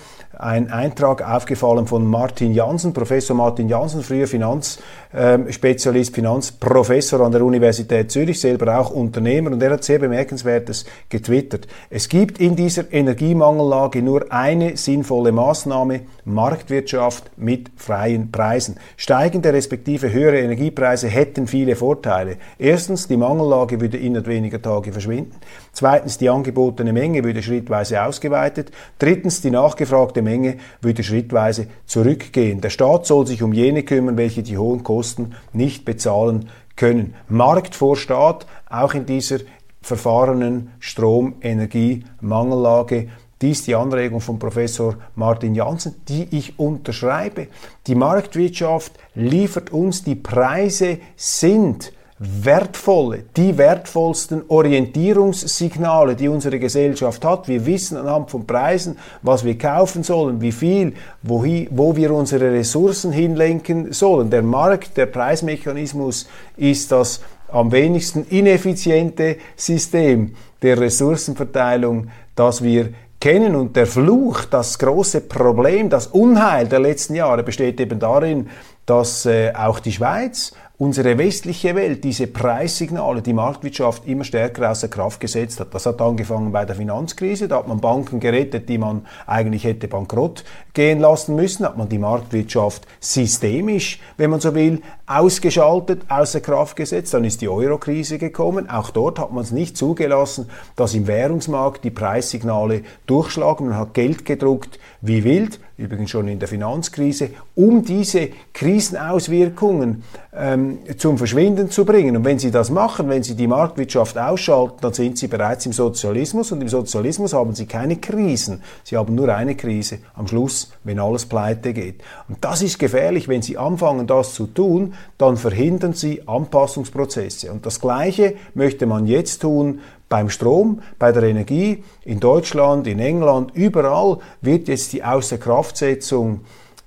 ein 0.41 0.71
Eintrag 0.71 1.23
aufgefallen 1.29 1.87
von 1.87 2.07
Martin 2.07 2.55
Jansen, 2.55 2.95
Professor 2.95 3.37
Martin 3.37 3.69
Jansen, 3.69 4.03
früher 4.03 4.27
Finanzspezialist, 4.27 6.15
Finanzprofessor 6.15 7.21
an 7.21 7.33
der 7.33 7.45
Universität 7.45 8.11
Zürich, 8.11 8.41
selber 8.41 8.79
auch 8.79 8.91
Unternehmer 8.91 9.53
und 9.53 9.63
er 9.63 9.73
hat 9.73 9.85
sehr 9.85 9.99
bemerkenswertes 9.99 10.87
getwittert. 11.11 11.69
Es 11.91 12.09
gibt 12.09 12.41
in 12.41 12.57
dieser 12.57 12.91
Energiemangellage 12.91 14.03
nur 14.03 14.33
eine 14.33 14.79
sinnvolle 14.79 15.31
Maßnahme, 15.31 16.01
Marktwirtschaft 16.25 17.31
mit 17.37 17.71
freien 17.77 18.33
Preisen. 18.33 18.77
Steigende 18.97 19.53
respektive 19.53 20.11
höhere 20.11 20.41
Energiepreise 20.41 21.09
hätten 21.09 21.47
viele 21.49 21.77
Vorteile. 21.77 22.37
Erstens, 22.59 23.09
die 23.09 23.17
Mangellage 23.17 23.81
würde 23.81 23.99
innerhalb 23.99 24.29
weniger 24.29 24.63
Tage 24.63 24.93
verschwinden. 24.93 25.37
Zweitens, 25.73 26.19
die 26.19 26.31
angebotene 26.31 26.93
Menge 26.93 27.25
würde 27.25 27.43
schrittweise 27.43 28.03
ausgeweitet. 28.03 28.71
Drittens, 28.99 29.41
die 29.41 29.51
nachgefragte 29.51 30.23
Menge 30.31 30.59
würde 30.81 31.03
schrittweise 31.03 31.67
zurückgehen. 31.87 32.61
Der 32.61 32.71
Staat 32.71 33.05
soll 33.07 33.27
sich 33.27 33.43
um 33.43 33.53
jene 33.53 33.83
kümmern, 33.83 34.17
welche 34.17 34.45
die 34.45 34.59
hohen 34.59 34.85
Kosten 34.85 35.35
nicht 35.53 35.85
bezahlen 35.85 36.49
können. 36.77 37.15
Markt 37.29 37.75
vor 37.75 37.97
Staat, 37.97 38.47
auch 38.69 38.95
in 38.95 39.07
dieser 39.07 39.39
verfahrenen 39.83 40.71
Strom-Energie-Mangellage. 40.79 43.09
Dies 43.43 43.65
die 43.65 43.75
Anregung 43.75 44.21
von 44.21 44.39
Professor 44.39 44.97
Martin 45.15 45.55
Janssen, 45.55 45.95
die 46.09 46.29
ich 46.31 46.59
unterschreibe. 46.59 47.47
Die 47.87 47.95
Marktwirtschaft 47.95 48.93
liefert 49.15 49.73
uns, 49.73 50.05
die 50.05 50.15
Preise 50.15 50.99
sind 51.17 51.95
wertvolle, 52.23 53.25
die 53.35 53.57
wertvollsten 53.57 54.43
Orientierungssignale, 54.47 56.15
die 56.15 56.29
unsere 56.29 56.59
Gesellschaft 56.59 57.25
hat. 57.25 57.49
Wir 57.49 57.65
wissen 57.65 57.97
anhand 57.97 58.31
von 58.31 58.47
Preisen, 58.47 58.99
was 59.23 59.43
wir 59.43 59.57
kaufen 59.57 60.03
sollen, 60.03 60.43
wie 60.43 60.53
viel, 60.53 60.93
wo, 61.23 61.43
wo 61.71 61.97
wir 61.97 62.13
unsere 62.13 62.53
Ressourcen 62.53 63.11
hinlenken 63.11 63.95
sollen. 63.95 64.29
Der 64.29 64.43
Markt, 64.43 64.99
der 64.99 65.07
Preismechanismus 65.07 66.29
ist 66.59 66.93
das 66.93 67.23
am 67.49 67.73
wenigsten 67.73 68.27
ineffiziente 68.29 69.39
System 69.57 70.35
der 70.61 70.79
Ressourcenverteilung, 70.79 72.09
das 72.37 72.63
wir 72.63 72.91
kennen. 73.19 73.55
Und 73.55 73.77
der 73.77 73.87
Fluch, 73.87 74.45
das 74.45 74.79
große 74.79 75.23
Problem, 75.23 75.89
das 75.89 76.07
Unheil 76.09 76.69
der 76.69 76.81
letzten 76.81 77.15
Jahre 77.15 77.43
besteht 77.43 77.81
eben 77.81 77.99
darin, 77.99 78.49
dass 78.91 79.25
äh, 79.25 79.53
auch 79.55 79.79
die 79.79 79.93
Schweiz 79.93 80.53
unsere 80.77 81.17
westliche 81.17 81.77
Welt 81.77 82.03
diese 82.03 82.27
Preissignale, 82.27 83.21
die 83.23 83.35
Marktwirtschaft 83.35 84.07
immer 84.07 84.25
stärker 84.25 84.71
außer 84.71 84.89
Kraft 84.89 85.21
gesetzt 85.21 85.61
hat. 85.61 85.75
Das 85.75 85.85
hat 85.85 86.01
angefangen 86.01 86.51
bei 86.51 86.65
der 86.65 86.75
Finanzkrise, 86.75 87.47
da 87.47 87.59
hat 87.59 87.69
man 87.69 87.81
Banken 87.81 88.19
gerettet, 88.19 88.69
die 88.69 88.79
man 88.79 89.07
eigentlich 89.27 89.63
hätte 89.65 89.87
bankrott 89.87 90.43
gehen 90.73 90.99
lassen 90.99 91.37
müssen, 91.37 91.67
hat 91.67 91.77
man 91.77 91.89
die 91.91 91.99
Marktwirtschaft 91.99 92.87
systemisch, 92.99 94.01
wenn 94.17 94.31
man 94.31 94.41
so 94.41 94.55
will, 94.55 94.81
ausgeschaltet, 95.07 96.03
außer 96.09 96.41
Kraft 96.41 96.77
gesetzt. 96.77 97.13
Dann 97.13 97.25
ist 97.25 97.43
die 97.43 97.49
Eurokrise 97.49 98.17
gekommen. 98.17 98.71
Auch 98.71 98.91
dort 98.91 99.19
hat 99.19 99.33
man 99.33 99.45
es 99.45 99.51
nicht 99.51 99.77
zugelassen, 99.77 100.49
dass 100.77 100.95
im 100.95 101.07
Währungsmarkt 101.07 101.85
die 101.85 101.91
Preissignale 101.91 102.83
durchschlagen. 103.07 103.69
Man 103.69 103.77
hat 103.77 103.93
Geld 103.93 104.25
gedruckt 104.25 104.79
wie 105.03 105.25
wild 105.25 105.59
übrigens 105.79 106.11
schon 106.11 106.29
in 106.29 106.39
der 106.39 106.49
Finanzkrise, 106.49 107.31
um 107.55 107.83
diese 107.85 108.29
Krisenauswirkungen 108.53 110.05
ähm, 110.35 110.79
zum 110.99 111.17
Verschwinden 111.17 111.71
zu 111.71 111.87
bringen. 111.87 112.17
Und 112.19 112.25
wenn 112.25 112.39
Sie 112.39 112.51
das 112.51 112.71
machen, 112.71 113.09
wenn 113.09 113.23
Sie 113.23 113.35
die 113.35 113.47
Marktwirtschaft 113.47 114.19
ausschalten, 114.19 114.77
dann 114.83 114.93
sind 114.93 115.17
Sie 115.17 115.27
bereits 115.27 115.65
im 115.65 115.73
Sozialismus 115.73 116.53
und 116.53 116.61
im 116.61 116.69
Sozialismus 116.69 117.33
haben 117.33 117.55
Sie 117.55 117.65
keine 117.65 117.97
Krisen. 117.97 118.63
Sie 118.85 118.97
haben 118.97 119.15
nur 119.15 119.35
eine 119.35 119.55
Krise 119.55 120.01
am 120.15 120.27
Schluss, 120.27 120.71
wenn 120.85 120.99
alles 120.99 121.25
pleite 121.25 121.73
geht. 121.73 122.03
Und 122.29 122.45
das 122.45 122.61
ist 122.61 122.79
gefährlich, 122.79 123.27
wenn 123.27 123.41
Sie 123.41 123.57
anfangen, 123.57 124.07
das 124.07 124.35
zu 124.35 124.47
tun, 124.47 124.93
dann 125.17 125.39
verhindern 125.39 125.95
Sie 125.95 126.29
Anpassungsprozesse. 126.29 127.51
Und 127.51 127.65
das 127.65 127.81
Gleiche 127.81 128.35
möchte 128.55 128.85
man 128.85 129.07
jetzt 129.07 129.41
tun 129.41 129.81
beim 130.11 130.29
Strom, 130.29 130.83
bei 130.99 131.13
der 131.13 131.23
Energie, 131.23 131.83
in 132.05 132.21
Deutschland, 132.21 132.87
in 132.87 132.99
England, 132.99 133.53
überall 133.55 134.19
wird 134.43 134.69
jetzt 134.69 134.93
die 134.93 135.05
Außerkraftsetzung 135.05 136.41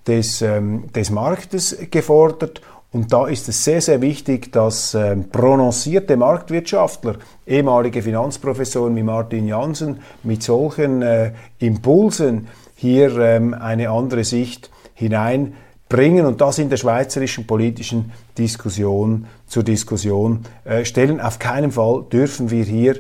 des, 0.06 0.42
ähm, 0.42 0.92
des 0.94 1.10
Marktes 1.10 1.76
gefordert. 1.90 2.62
Und 2.92 3.12
da 3.12 3.26
ist 3.28 3.48
es 3.48 3.64
sehr, 3.64 3.82
sehr 3.82 4.02
wichtig, 4.02 4.52
dass 4.52 4.94
ähm, 4.94 5.30
prononcierte 5.30 6.18
Marktwirtschaftler, 6.18 7.16
ehemalige 7.48 8.04
Finanzprofessoren 8.04 8.96
wie 8.96 9.04
Martin 9.04 9.48
Jansen, 9.48 10.02
mit 10.24 10.44
solchen 10.44 11.02
äh, 11.02 11.32
Impulsen 11.60 12.50
hier 12.76 13.18
ähm, 13.18 13.54
eine 13.54 13.90
andere 13.90 14.26
Sicht 14.26 14.70
hineinbringen 14.96 16.26
und 16.26 16.42
das 16.42 16.60
in 16.60 16.70
der 16.70 16.78
schweizerischen 16.78 17.48
politischen 17.48 18.12
Diskussion 18.38 19.28
zur 19.48 19.64
Diskussion 19.64 20.46
äh, 20.66 20.84
stellen. 20.84 21.22
Auf 21.22 21.40
keinen 21.40 21.72
Fall 21.72 22.04
dürfen 22.12 22.52
wir 22.52 22.66
hier 22.66 22.98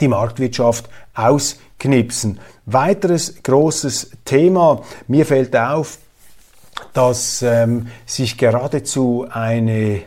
die 0.00 0.08
Marktwirtschaft 0.08 0.88
ausknipsen. 1.14 2.40
Weiteres 2.66 3.42
großes 3.42 4.10
Thema, 4.24 4.82
mir 5.06 5.24
fällt 5.24 5.56
auf, 5.56 5.98
dass 6.92 7.42
ähm, 7.42 7.86
sich 8.04 8.36
geradezu 8.36 9.26
eine 9.30 10.02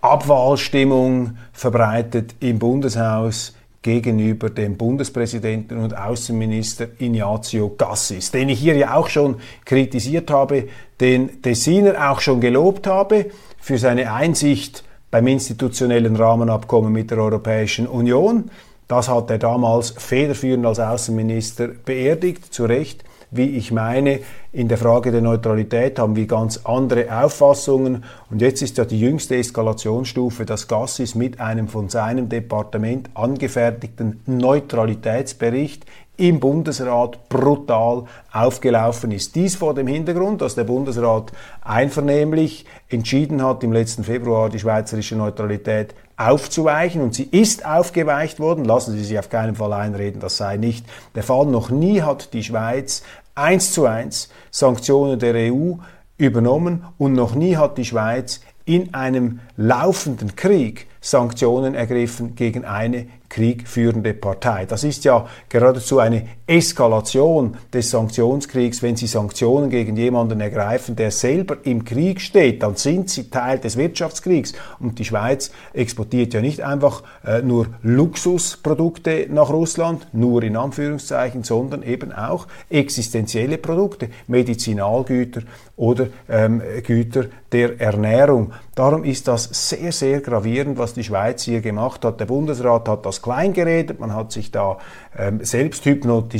Abwahlstimmung 0.00 1.36
verbreitet 1.52 2.34
im 2.40 2.58
Bundeshaus 2.58 3.54
gegenüber 3.82 4.50
dem 4.50 4.76
Bundespräsidenten 4.76 5.78
und 5.78 5.96
Außenminister 5.96 6.88
Ignazio 6.98 7.74
Gassis, 7.76 8.30
den 8.30 8.48
ich 8.48 8.58
hier 8.58 8.76
ja 8.76 8.94
auch 8.94 9.08
schon 9.08 9.36
kritisiert 9.64 10.30
habe, 10.30 10.68
den 11.00 11.42
Tessiner 11.42 12.10
auch 12.10 12.20
schon 12.20 12.40
gelobt 12.40 12.86
habe 12.86 13.26
für 13.60 13.78
seine 13.78 14.12
Einsicht 14.12 14.82
beim 15.10 15.26
institutionellen 15.28 16.16
Rahmenabkommen 16.16 16.92
mit 16.92 17.10
der 17.10 17.18
Europäischen 17.18 17.86
Union, 17.86 18.50
das 18.88 19.08
hat 19.08 19.30
er 19.30 19.38
damals 19.38 19.90
federführend 19.90 20.66
als 20.66 20.78
Außenminister 20.78 21.68
beerdigt, 21.68 22.52
zu 22.52 22.64
Recht. 22.66 23.04
Wie 23.32 23.56
ich 23.56 23.72
meine, 23.72 24.20
in 24.52 24.68
der 24.68 24.78
Frage 24.78 25.10
der 25.10 25.20
Neutralität 25.20 25.98
haben 25.98 26.14
wir 26.14 26.26
ganz 26.26 26.60
andere 26.64 27.24
Auffassungen. 27.24 28.04
Und 28.30 28.40
jetzt 28.40 28.62
ist 28.62 28.78
ja 28.78 28.84
die 28.84 29.00
jüngste 29.00 29.36
Eskalationsstufe, 29.36 30.46
dass 30.46 30.68
Gassis 30.68 31.16
mit 31.16 31.40
einem 31.40 31.66
von 31.66 31.88
seinem 31.88 32.28
Departement 32.28 33.10
angefertigten 33.14 34.20
Neutralitätsbericht 34.26 35.84
im 36.16 36.40
Bundesrat 36.40 37.28
brutal 37.28 38.04
aufgelaufen 38.32 39.12
ist. 39.12 39.34
Dies 39.34 39.56
vor 39.56 39.74
dem 39.74 39.86
Hintergrund, 39.86 40.40
dass 40.40 40.54
der 40.54 40.64
Bundesrat 40.64 41.32
einvernehmlich 41.62 42.64
entschieden 42.88 43.42
hat, 43.42 43.62
im 43.62 43.72
letzten 43.72 44.04
Februar 44.04 44.48
die 44.48 44.58
schweizerische 44.58 45.16
Neutralität 45.16 45.94
aufzuweichen 46.16 47.02
und 47.02 47.14
sie 47.14 47.28
ist 47.30 47.66
aufgeweicht 47.66 48.40
worden. 48.40 48.64
Lassen 48.64 48.92
Sie 48.92 49.04
sich 49.04 49.18
auf 49.18 49.28
keinen 49.28 49.56
Fall 49.56 49.72
einreden, 49.72 50.20
das 50.20 50.36
sei 50.36 50.56
nicht 50.56 50.86
der 51.14 51.22
Fall. 51.22 51.46
Noch 51.46 51.70
nie 51.70 52.02
hat 52.02 52.32
die 52.32 52.42
Schweiz 52.42 53.02
eins 53.34 53.72
zu 53.72 53.84
eins 53.86 54.30
Sanktionen 54.50 55.18
der 55.18 55.52
EU 55.52 55.74
übernommen 56.16 56.84
und 56.96 57.12
noch 57.12 57.34
nie 57.34 57.56
hat 57.56 57.76
die 57.76 57.84
Schweiz 57.84 58.40
in 58.64 58.94
einem 58.94 59.40
laufenden 59.56 60.34
Krieg 60.34 60.88
Sanktionen 61.00 61.74
ergriffen 61.74 62.34
gegen 62.34 62.64
eine 62.64 63.06
kriegführende 63.28 64.14
Partei. 64.14 64.66
Das 64.66 64.84
ist 64.84 65.04
ja 65.04 65.26
geradezu 65.48 65.98
eine 65.98 66.26
Eskalation 66.48 67.56
des 67.72 67.90
Sanktionskriegs. 67.90 68.80
Wenn 68.80 68.94
Sie 68.94 69.08
Sanktionen 69.08 69.68
gegen 69.68 69.96
jemanden 69.96 70.40
ergreifen, 70.40 70.94
der 70.94 71.10
selber 71.10 71.56
im 71.64 71.84
Krieg 71.84 72.20
steht, 72.20 72.62
dann 72.62 72.76
sind 72.76 73.10
Sie 73.10 73.30
Teil 73.30 73.58
des 73.58 73.76
Wirtschaftskriegs. 73.76 74.52
Und 74.78 75.00
die 75.00 75.04
Schweiz 75.04 75.50
exportiert 75.72 76.34
ja 76.34 76.40
nicht 76.40 76.60
einfach 76.60 77.02
äh, 77.24 77.42
nur 77.42 77.66
Luxusprodukte 77.82 79.26
nach 79.28 79.50
Russland, 79.50 80.06
nur 80.12 80.44
in 80.44 80.56
Anführungszeichen, 80.56 81.42
sondern 81.42 81.82
eben 81.82 82.12
auch 82.12 82.46
existenzielle 82.70 83.58
Produkte, 83.58 84.08
Medizinalgüter 84.28 85.42
oder 85.76 86.06
ähm, 86.28 86.62
Güter 86.84 87.24
der 87.52 87.80
Ernährung. 87.80 88.52
Darum 88.74 89.04
ist 89.04 89.28
das 89.28 89.48
sehr, 89.68 89.92
sehr 89.92 90.20
gravierend, 90.20 90.78
was 90.78 90.94
die 90.94 91.04
Schweiz 91.04 91.42
hier 91.42 91.60
gemacht 91.60 92.04
hat. 92.04 92.20
Der 92.20 92.26
Bundesrat 92.26 92.88
hat 92.88 93.04
das 93.06 93.22
klein 93.22 93.52
geredet, 93.52 93.98
man 94.00 94.14
hat 94.14 94.32
sich 94.32 94.50
da 94.50 94.78
ähm, 95.18 95.44
selbst 95.44 95.84
hypnotisiert, 95.84 96.35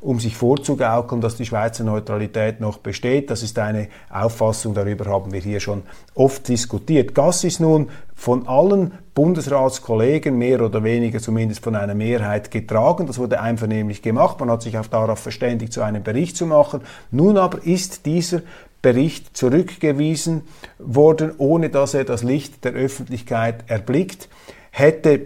um 0.00 0.20
sich 0.20 0.36
vorzugaukeln, 0.36 1.20
dass 1.20 1.36
die 1.36 1.46
Schweizer 1.46 1.84
Neutralität 1.84 2.60
noch 2.60 2.78
besteht. 2.78 3.30
Das 3.30 3.42
ist 3.42 3.58
eine 3.58 3.88
Auffassung, 4.10 4.74
darüber 4.74 5.06
haben 5.06 5.32
wir 5.32 5.40
hier 5.40 5.60
schon 5.60 5.82
oft 6.14 6.48
diskutiert. 6.48 7.14
Gas 7.14 7.44
ist 7.44 7.60
nun 7.60 7.88
von 8.14 8.46
allen 8.48 8.92
Bundesratskollegen 9.14 10.36
mehr 10.36 10.60
oder 10.60 10.84
weniger 10.84 11.20
zumindest 11.20 11.62
von 11.62 11.74
einer 11.74 11.94
Mehrheit 11.94 12.50
getragen. 12.50 13.06
Das 13.06 13.18
wurde 13.18 13.40
einvernehmlich 13.40 14.02
gemacht. 14.02 14.38
Man 14.40 14.50
hat 14.50 14.62
sich 14.62 14.78
auch 14.78 14.86
darauf 14.86 15.18
verständigt, 15.18 15.72
so 15.72 15.82
einen 15.82 16.02
Bericht 16.02 16.36
zu 16.36 16.46
machen. 16.46 16.80
Nun 17.10 17.38
aber 17.38 17.64
ist 17.64 18.06
dieser 18.06 18.42
Bericht 18.82 19.36
zurückgewiesen 19.36 20.42
worden, 20.78 21.32
ohne 21.38 21.70
dass 21.70 21.94
er 21.94 22.04
das 22.04 22.22
Licht 22.22 22.64
der 22.64 22.72
Öffentlichkeit 22.72 23.64
erblickt, 23.68 24.28
hätte 24.70 25.22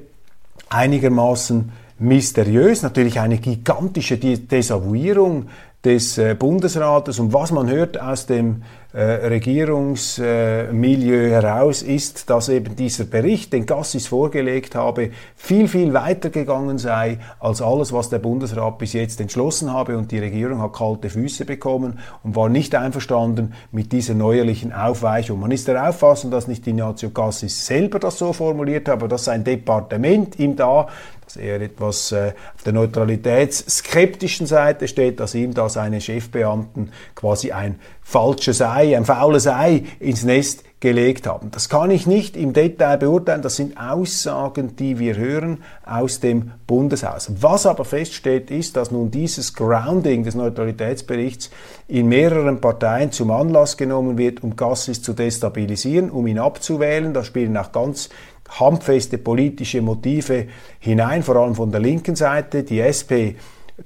einigermaßen 0.71 1.73
mysteriös, 2.01 2.83
natürlich 2.83 3.21
eine 3.21 3.39
gigantische 3.39 4.17
Desavouierung 4.17 5.47
des 5.85 6.19
äh, 6.19 6.35
Bundesrates 6.35 7.19
und 7.19 7.33
was 7.33 7.53
man 7.53 7.71
hört 7.71 7.99
aus 7.99 8.27
dem 8.27 8.63
äh, 8.93 9.03
Regierungsmilieu 9.03 11.29
äh, 11.29 11.31
heraus 11.31 11.83
ist, 11.83 12.29
dass 12.29 12.51
eben 12.51 12.77
dieser 12.77 13.05
Bericht, 13.05 13.55
den 13.55 13.65
Gassis 13.65 14.09
vorgelegt 14.09 14.75
habe, 14.75 15.11
viel, 15.37 15.69
viel 15.69 15.95
weiter 15.95 16.29
gegangen 16.29 16.77
sei 16.77 17.19
als 17.39 17.63
alles, 17.63 17.95
was 17.95 18.11
der 18.11 18.19
Bundesrat 18.19 18.77
bis 18.77 18.93
jetzt 18.93 19.23
entschlossen 19.23 19.73
habe 19.73 19.97
und 19.97 20.11
die 20.11 20.19
Regierung 20.19 20.61
hat 20.61 20.75
kalte 20.75 21.09
Füße 21.09 21.47
bekommen 21.47 21.99
und 22.25 22.37
war 22.37 22.51
nicht 22.51 22.75
einverstanden 22.75 23.55
mit 23.73 23.91
dieser 23.93 24.13
neuerlichen 24.15 24.75
Aufweichung. 24.75 25.41
Man 25.41 25.53
ist 25.53 25.67
der 25.67 25.89
Auffassung, 25.89 26.31
dass 26.31 26.47
nicht 26.47 26.67
Ignazio 26.67 27.09
Gassis 27.11 27.65
selber 27.65 28.01
das 28.01 28.19
so 28.19 28.35
formuliert 28.35 28.87
hat, 28.89 28.97
aber 28.97 29.09
dass 29.09 29.25
sein 29.25 29.45
Departement 29.45 30.39
ihm 30.39 30.57
da 30.57 30.89
dass 31.31 31.37
er 31.37 31.61
etwas 31.61 32.11
äh, 32.11 32.33
auf 32.57 32.65
der 32.65 32.73
neutralitätsskeptischen 32.73 34.47
Seite 34.47 34.89
steht, 34.89 35.21
dass 35.21 35.37
ihm 35.37 35.55
da 35.55 35.69
seine 35.69 36.01
Chefbeamten 36.01 36.93
quasi 37.15 37.53
ein 37.53 37.79
falsches 38.03 38.61
Ei, 38.61 38.97
ein 38.97 39.05
faules 39.05 39.47
Ei 39.47 39.85
ins 40.01 40.25
Nest 40.25 40.65
gelegt 40.81 41.27
haben. 41.27 41.51
Das 41.51 41.69
kann 41.69 41.91
ich 41.91 42.07
nicht 42.07 42.37
im 42.37 42.55
Detail 42.55 42.97
beurteilen. 42.97 43.43
Das 43.43 43.57
sind 43.57 43.77
Aussagen, 43.79 44.77
die 44.77 44.99
wir 44.99 45.17
hören 45.17 45.63
aus 45.85 46.21
dem 46.21 46.53
Bundeshaus. 46.67 47.31
Was 47.41 47.67
aber 47.67 47.85
feststeht, 47.85 48.51
ist, 48.51 48.77
dass 48.77 48.91
nun 48.91 49.11
dieses 49.11 49.55
Grounding 49.55 50.25
des 50.25 50.35
Neutralitätsberichts 50.35 51.51
in 51.87 52.09
mehreren 52.09 52.63
Parteien 52.63 53.13
zum 53.13 53.31
Anlass 53.31 53.77
genommen 53.77 54.17
wird, 54.17 54.43
um 54.43 54.57
Gassis 54.57 55.03
zu 55.03 55.13
destabilisieren, 55.13 56.11
um 56.11 56.27
ihn 56.27 56.39
abzuwählen. 56.39 57.13
Da 57.13 57.25
spielen 57.25 57.59
auch 57.59 57.73
ganz 57.73 58.09
handfeste 58.49 59.19
politische 59.19 59.83
Motive 59.83 60.47
hinein, 60.79 61.23
vor 61.23 61.37
allem 61.37 61.55
von 61.55 61.71
der 61.71 61.81
linken 61.81 62.17
Seite. 62.17 62.63
Die 62.63 62.81
SP 62.81 63.37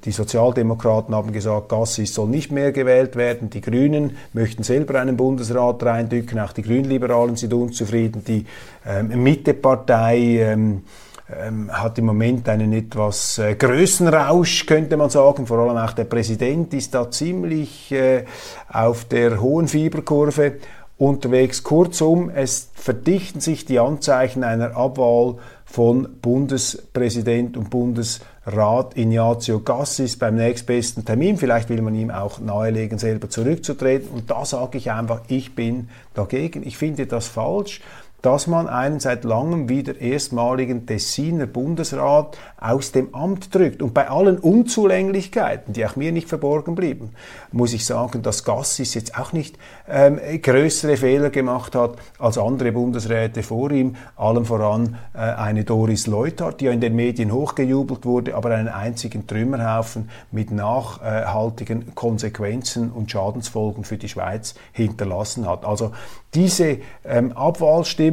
die 0.05 0.13
Sozialdemokraten 0.13 1.15
haben 1.15 1.33
gesagt, 1.33 1.69
Gassis 1.69 2.15
soll 2.15 2.29
nicht 2.29 2.51
mehr 2.51 2.73
gewählt 2.73 3.17
werden. 3.17 3.51
Die 3.51 3.61
Grünen 3.61 4.17
möchten 4.33 4.63
selber 4.63 5.01
einen 5.01 5.17
Bundesrat 5.17 5.83
reindrücken. 5.83 6.39
Auch 6.41 6.53
die 6.53 6.63
Grünliberalen 6.63 7.37
sind 7.37 7.53
unzufrieden. 7.53 8.25
Die 8.25 8.47
ähm, 8.87 9.23
Mittepartei 9.23 10.19
ähm, 10.41 10.83
ähm, 11.31 11.71
hat 11.73 11.99
im 11.99 12.07
Moment 12.07 12.49
einen 12.49 12.73
etwas 12.73 13.39
äh, 13.39 13.55
Größenrausch, 13.55 14.67
könnte 14.67 14.97
man 14.97 15.11
sagen. 15.11 15.47
Vor 15.47 15.59
allem 15.59 15.77
auch 15.77 15.93
der 15.93 16.05
Präsident 16.05 16.75
ist 16.75 16.95
da 16.95 17.11
ziemlich 17.11 17.93
äh, 17.93 18.25
auf 18.69 19.05
der 19.05 19.41
hohen 19.41 19.69
Fieberkurve 19.69 20.55
unterwegs. 20.99 21.63
Kurzum, 21.63 22.31
es 22.31 22.71
verdichten 22.75 23.41
sich 23.41 23.65
die 23.65 23.79
Anzeichen 23.79 24.45
einer 24.45 24.77
Abwahl 24.77 25.37
von 25.65 26.09
Bundespräsident 26.21 27.57
und 27.57 27.71
Bundesrat 27.71 28.34
Ignazio 28.47 29.61
Gassis 29.61 30.19
beim 30.19 30.37
nächstbesten 30.37 31.05
Termin. 31.05 31.39
Vielleicht 31.39 31.71
will 31.71 31.81
man 31.81 31.95
ihm 31.95 32.11
auch 32.11 32.41
nahelegen, 32.41 32.99
selber 32.99 33.31
zurückzutreten. 33.31 34.11
Und 34.11 34.31
da 34.31 34.45
sage 34.45 34.79
ich 34.79 34.91
einfach, 34.91 35.23
ich 35.29 35.55
bin 35.55 35.89
dagegen. 36.13 36.67
Ich 36.67 36.77
finde 36.77 37.07
das 37.07 37.27
falsch 37.27 37.81
dass 38.25 38.47
man 38.47 38.71
einen 38.71 39.01
seit 39.01 39.25
langem 39.25 39.69
wieder 39.69 40.01
erstmaligen 40.01 40.87
Tessiner 40.87 41.45
Bundesrat 41.45 42.39
aus 42.59 42.91
dem 42.91 43.15
Amt 43.15 43.55
drückt. 43.55 43.83
Und 43.83 43.93
bei 43.93 44.09
allen 44.09 44.39
Unzulänglichkeiten, 44.39 45.75
die 45.75 45.85
auch 45.85 45.97
mir 45.97 46.11
nicht 46.11 46.31
verborgen 46.31 46.75
blieben, 46.75 47.11
muss 47.53 47.75
ich 47.75 47.85
sagen, 47.85 48.23
dass 48.23 48.43
Gassis 48.43 48.95
jetzt 48.95 49.19
auch 49.19 49.35
nicht 49.35 49.59
ähm, 49.87 50.19
größere 50.41 50.97
Fehler 50.97 51.29
gemacht 51.29 51.75
hat 51.75 51.97
als 52.19 52.39
andere 52.39 52.73
Bundesräte 52.73 53.43
vor 53.43 53.71
ihm, 53.71 53.97
allem 54.17 54.47
voran 54.47 54.97
äh, 55.13 55.19
eine 55.19 55.65
Doris 55.65 56.07
Leuthard, 56.07 56.63
die 56.63 56.65
ja 56.65 56.73
in 56.73 56.81
den 56.81 56.97
Medien 56.97 57.31
hochgejubelt 57.31 58.07
wurde, 58.07 58.35
aber 58.37 58.55
einen 58.55 58.69
einzigen 58.69 59.27
Trümmerhaufen 59.27 60.09
mit 60.33 60.51
nachhaltigen 60.51 61.95
Konsequenzen 61.95 62.91
und 62.91 63.11
Schadensfolgen 63.11 63.85
für 63.85 63.99
die 63.99 64.09
Schweiz 64.09 64.55
hinterlassen 64.73 65.47
hat. 65.47 65.67
Also 65.67 65.93
diese 66.35 66.79
ähm, 67.05 67.33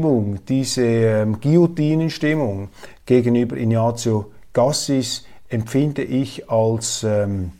Abwahlstimmung, 0.02 0.40
diese 0.48 0.84
ähm, 0.84 1.40
Guillotinenstimmung 1.40 2.70
gegenüber 3.06 3.56
Ignazio 3.58 4.32
Gassis 4.54 5.26
empfinde 5.50 6.04
ich 6.04 6.50
als 6.50 7.04
ähm, 7.04 7.52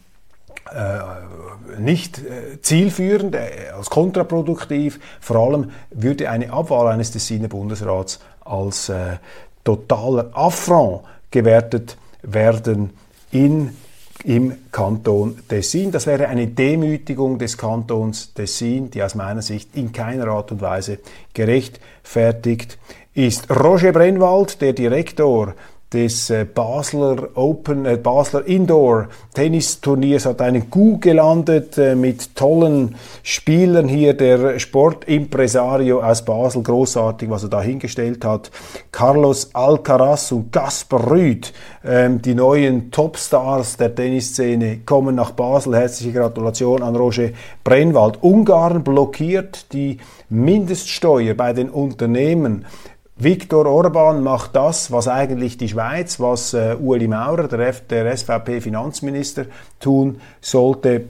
äh, 0.74 1.80
nicht 1.80 2.20
äh, 2.20 2.62
zielführend, 2.62 3.36
äh, 3.36 3.70
als 3.76 3.90
kontraproduktiv. 3.90 5.00
Vor 5.20 5.38
allem 5.38 5.72
würde 5.92 6.30
eine 6.30 6.52
Abwahl 6.52 6.88
eines 6.88 7.12
Tessiner 7.12 7.48
Bundesrats 7.48 8.20
als 8.44 8.90
äh, 8.90 9.18
totaler 9.64 10.32
Affront 10.34 11.02
gewertet 11.30 11.98
werden 12.24 12.92
in 13.32 13.76
im 14.24 14.54
Kanton 14.72 15.40
Tessin. 15.48 15.92
Das 15.92 16.08
wäre 16.08 16.28
eine 16.28 16.48
Demütigung 16.48 17.40
des 17.40 17.58
Kantons 17.58 18.34
Tessin, 18.34 18.92
die 18.92 19.04
aus 19.04 19.16
meiner 19.16 19.42
Sicht 19.42 19.76
in 19.76 19.92
keiner 19.92 20.28
Art 20.28 20.52
und 20.52 20.62
Weise 20.62 21.00
gerechtfertigt 21.34 22.78
ist. 23.14 23.50
Roger 23.50 23.92
Brennwald, 23.92 24.62
der 24.62 24.74
Direktor 24.74 25.56
des 25.94 26.30
äh, 26.30 26.46
Basler 26.46 27.30
Open, 27.36 27.86
äh, 27.86 27.98
Basler 27.98 28.46
Indoor 28.48 29.10
Tennisturniers 29.34 30.26
hat 30.26 30.42
einen 30.42 30.70
Coup 30.70 31.02
gelandet 31.02 31.78
äh, 31.78 31.96
mit 31.96 32.36
tollen 32.36 32.96
Spielern 33.24 33.88
hier. 33.88 34.14
Der 34.14 34.58
Sportimpresario 34.60 36.02
aus 36.02 36.24
Basel, 36.24 36.64
großartig, 36.64 37.30
was 37.30 37.44
er 37.44 37.50
da 37.50 37.62
hingestellt 37.62 38.24
hat. 38.24 38.52
Carlos 38.92 39.54
Alcaraz 39.54 40.32
und 40.32 40.52
Gaspar 40.52 41.12
Rüd, 41.12 41.52
ähm, 41.84 42.22
die 42.22 42.36
neuen 42.36 42.92
Topstars 42.92 43.76
der 43.76 43.94
Tennisszene, 43.94 44.80
kommen 44.86 45.16
nach 45.16 45.32
Basel. 45.32 45.76
Herzliche 45.76 46.14
Gratulation 46.14 46.84
an 46.84 46.96
Roger 46.96 47.30
Brennwald. 47.66 48.22
Ungarn 48.22 48.84
blockiert 48.84 49.74
die 49.74 49.98
Mindeststeuer 50.30 51.34
bei 51.34 51.52
den 51.52 51.70
Unternehmen 51.70 52.66
Viktor 53.24 53.68
Orban 53.68 54.24
macht 54.24 54.56
das, 54.56 54.92
was 54.92 55.08
eigentlich 55.08 55.56
die 55.56 55.70
Schweiz, 55.70 56.20
was 56.20 56.56
äh, 56.56 56.76
Ueli 56.82 57.08
Maurer, 57.08 57.48
der, 57.48 57.72
der 57.72 58.18
SVP-Finanzminister, 58.18 59.46
tun 59.80 60.20
sollte. 60.42 61.06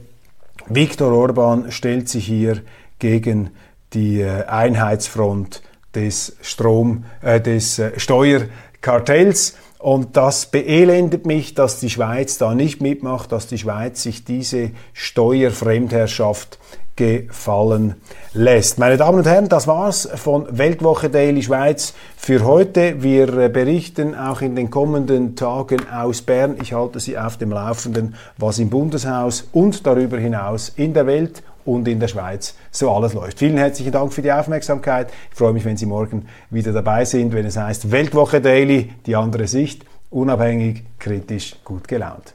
Viktor 0.66 1.10
Orban 1.12 1.72
stellt 1.72 2.10
sich 2.10 2.26
hier 2.26 2.60
gegen 2.98 3.48
die 3.94 4.20
äh, 4.20 4.44
Einheitsfront 4.44 5.62
des 5.94 6.36
Strom, 6.42 7.04
äh, 7.22 7.40
des 7.40 7.78
äh, 7.78 7.98
Steuerkartells. 7.98 9.56
Und 9.78 10.14
das 10.18 10.44
beelendet 10.46 11.24
mich, 11.24 11.54
dass 11.54 11.80
die 11.80 11.88
Schweiz 11.88 12.36
da 12.36 12.54
nicht 12.54 12.82
mitmacht, 12.82 13.32
dass 13.32 13.46
die 13.46 13.56
Schweiz 13.56 14.02
sich 14.02 14.26
diese 14.26 14.72
Steuerfremdherrschaft 14.92 16.58
gefallen 17.02 17.94
lässt. 18.32 18.78
Meine 18.78 18.96
Damen 18.96 19.18
und 19.18 19.26
Herren, 19.26 19.48
das 19.48 19.66
war's 19.66 20.08
von 20.14 20.46
Weltwoche 20.50 21.10
Daily 21.10 21.42
Schweiz 21.42 21.94
für 22.16 22.44
heute. 22.44 23.02
Wir 23.02 23.28
äh, 23.36 23.48
berichten 23.48 24.14
auch 24.14 24.40
in 24.40 24.54
den 24.54 24.70
kommenden 24.70 25.34
Tagen 25.34 25.80
aus 25.90 26.22
Bern. 26.22 26.56
Ich 26.62 26.72
halte 26.72 27.00
Sie 27.00 27.18
auf 27.18 27.36
dem 27.36 27.50
Laufenden, 27.50 28.14
was 28.38 28.58
im 28.58 28.70
Bundeshaus 28.70 29.48
und 29.52 29.86
darüber 29.86 30.18
hinaus 30.18 30.72
in 30.76 30.94
der 30.94 31.06
Welt 31.06 31.42
und 31.64 31.88
in 31.88 31.98
der 32.00 32.08
Schweiz 32.08 32.54
so 32.70 32.90
alles 32.90 33.14
läuft. 33.14 33.38
Vielen 33.38 33.56
herzlichen 33.56 33.92
Dank 33.92 34.12
für 34.12 34.22
die 34.22 34.32
Aufmerksamkeit. 34.32 35.10
Ich 35.30 35.36
freue 35.36 35.52
mich, 35.52 35.64
wenn 35.64 35.76
Sie 35.76 35.86
morgen 35.86 36.26
wieder 36.50 36.72
dabei 36.72 37.04
sind, 37.04 37.32
wenn 37.32 37.46
es 37.46 37.56
heißt 37.56 37.90
Weltwoche 37.90 38.40
Daily, 38.40 38.92
die 39.06 39.16
andere 39.16 39.46
Sicht, 39.46 39.84
unabhängig, 40.10 40.84
kritisch, 40.98 41.56
gut 41.64 41.88
gelaunt. 41.88 42.34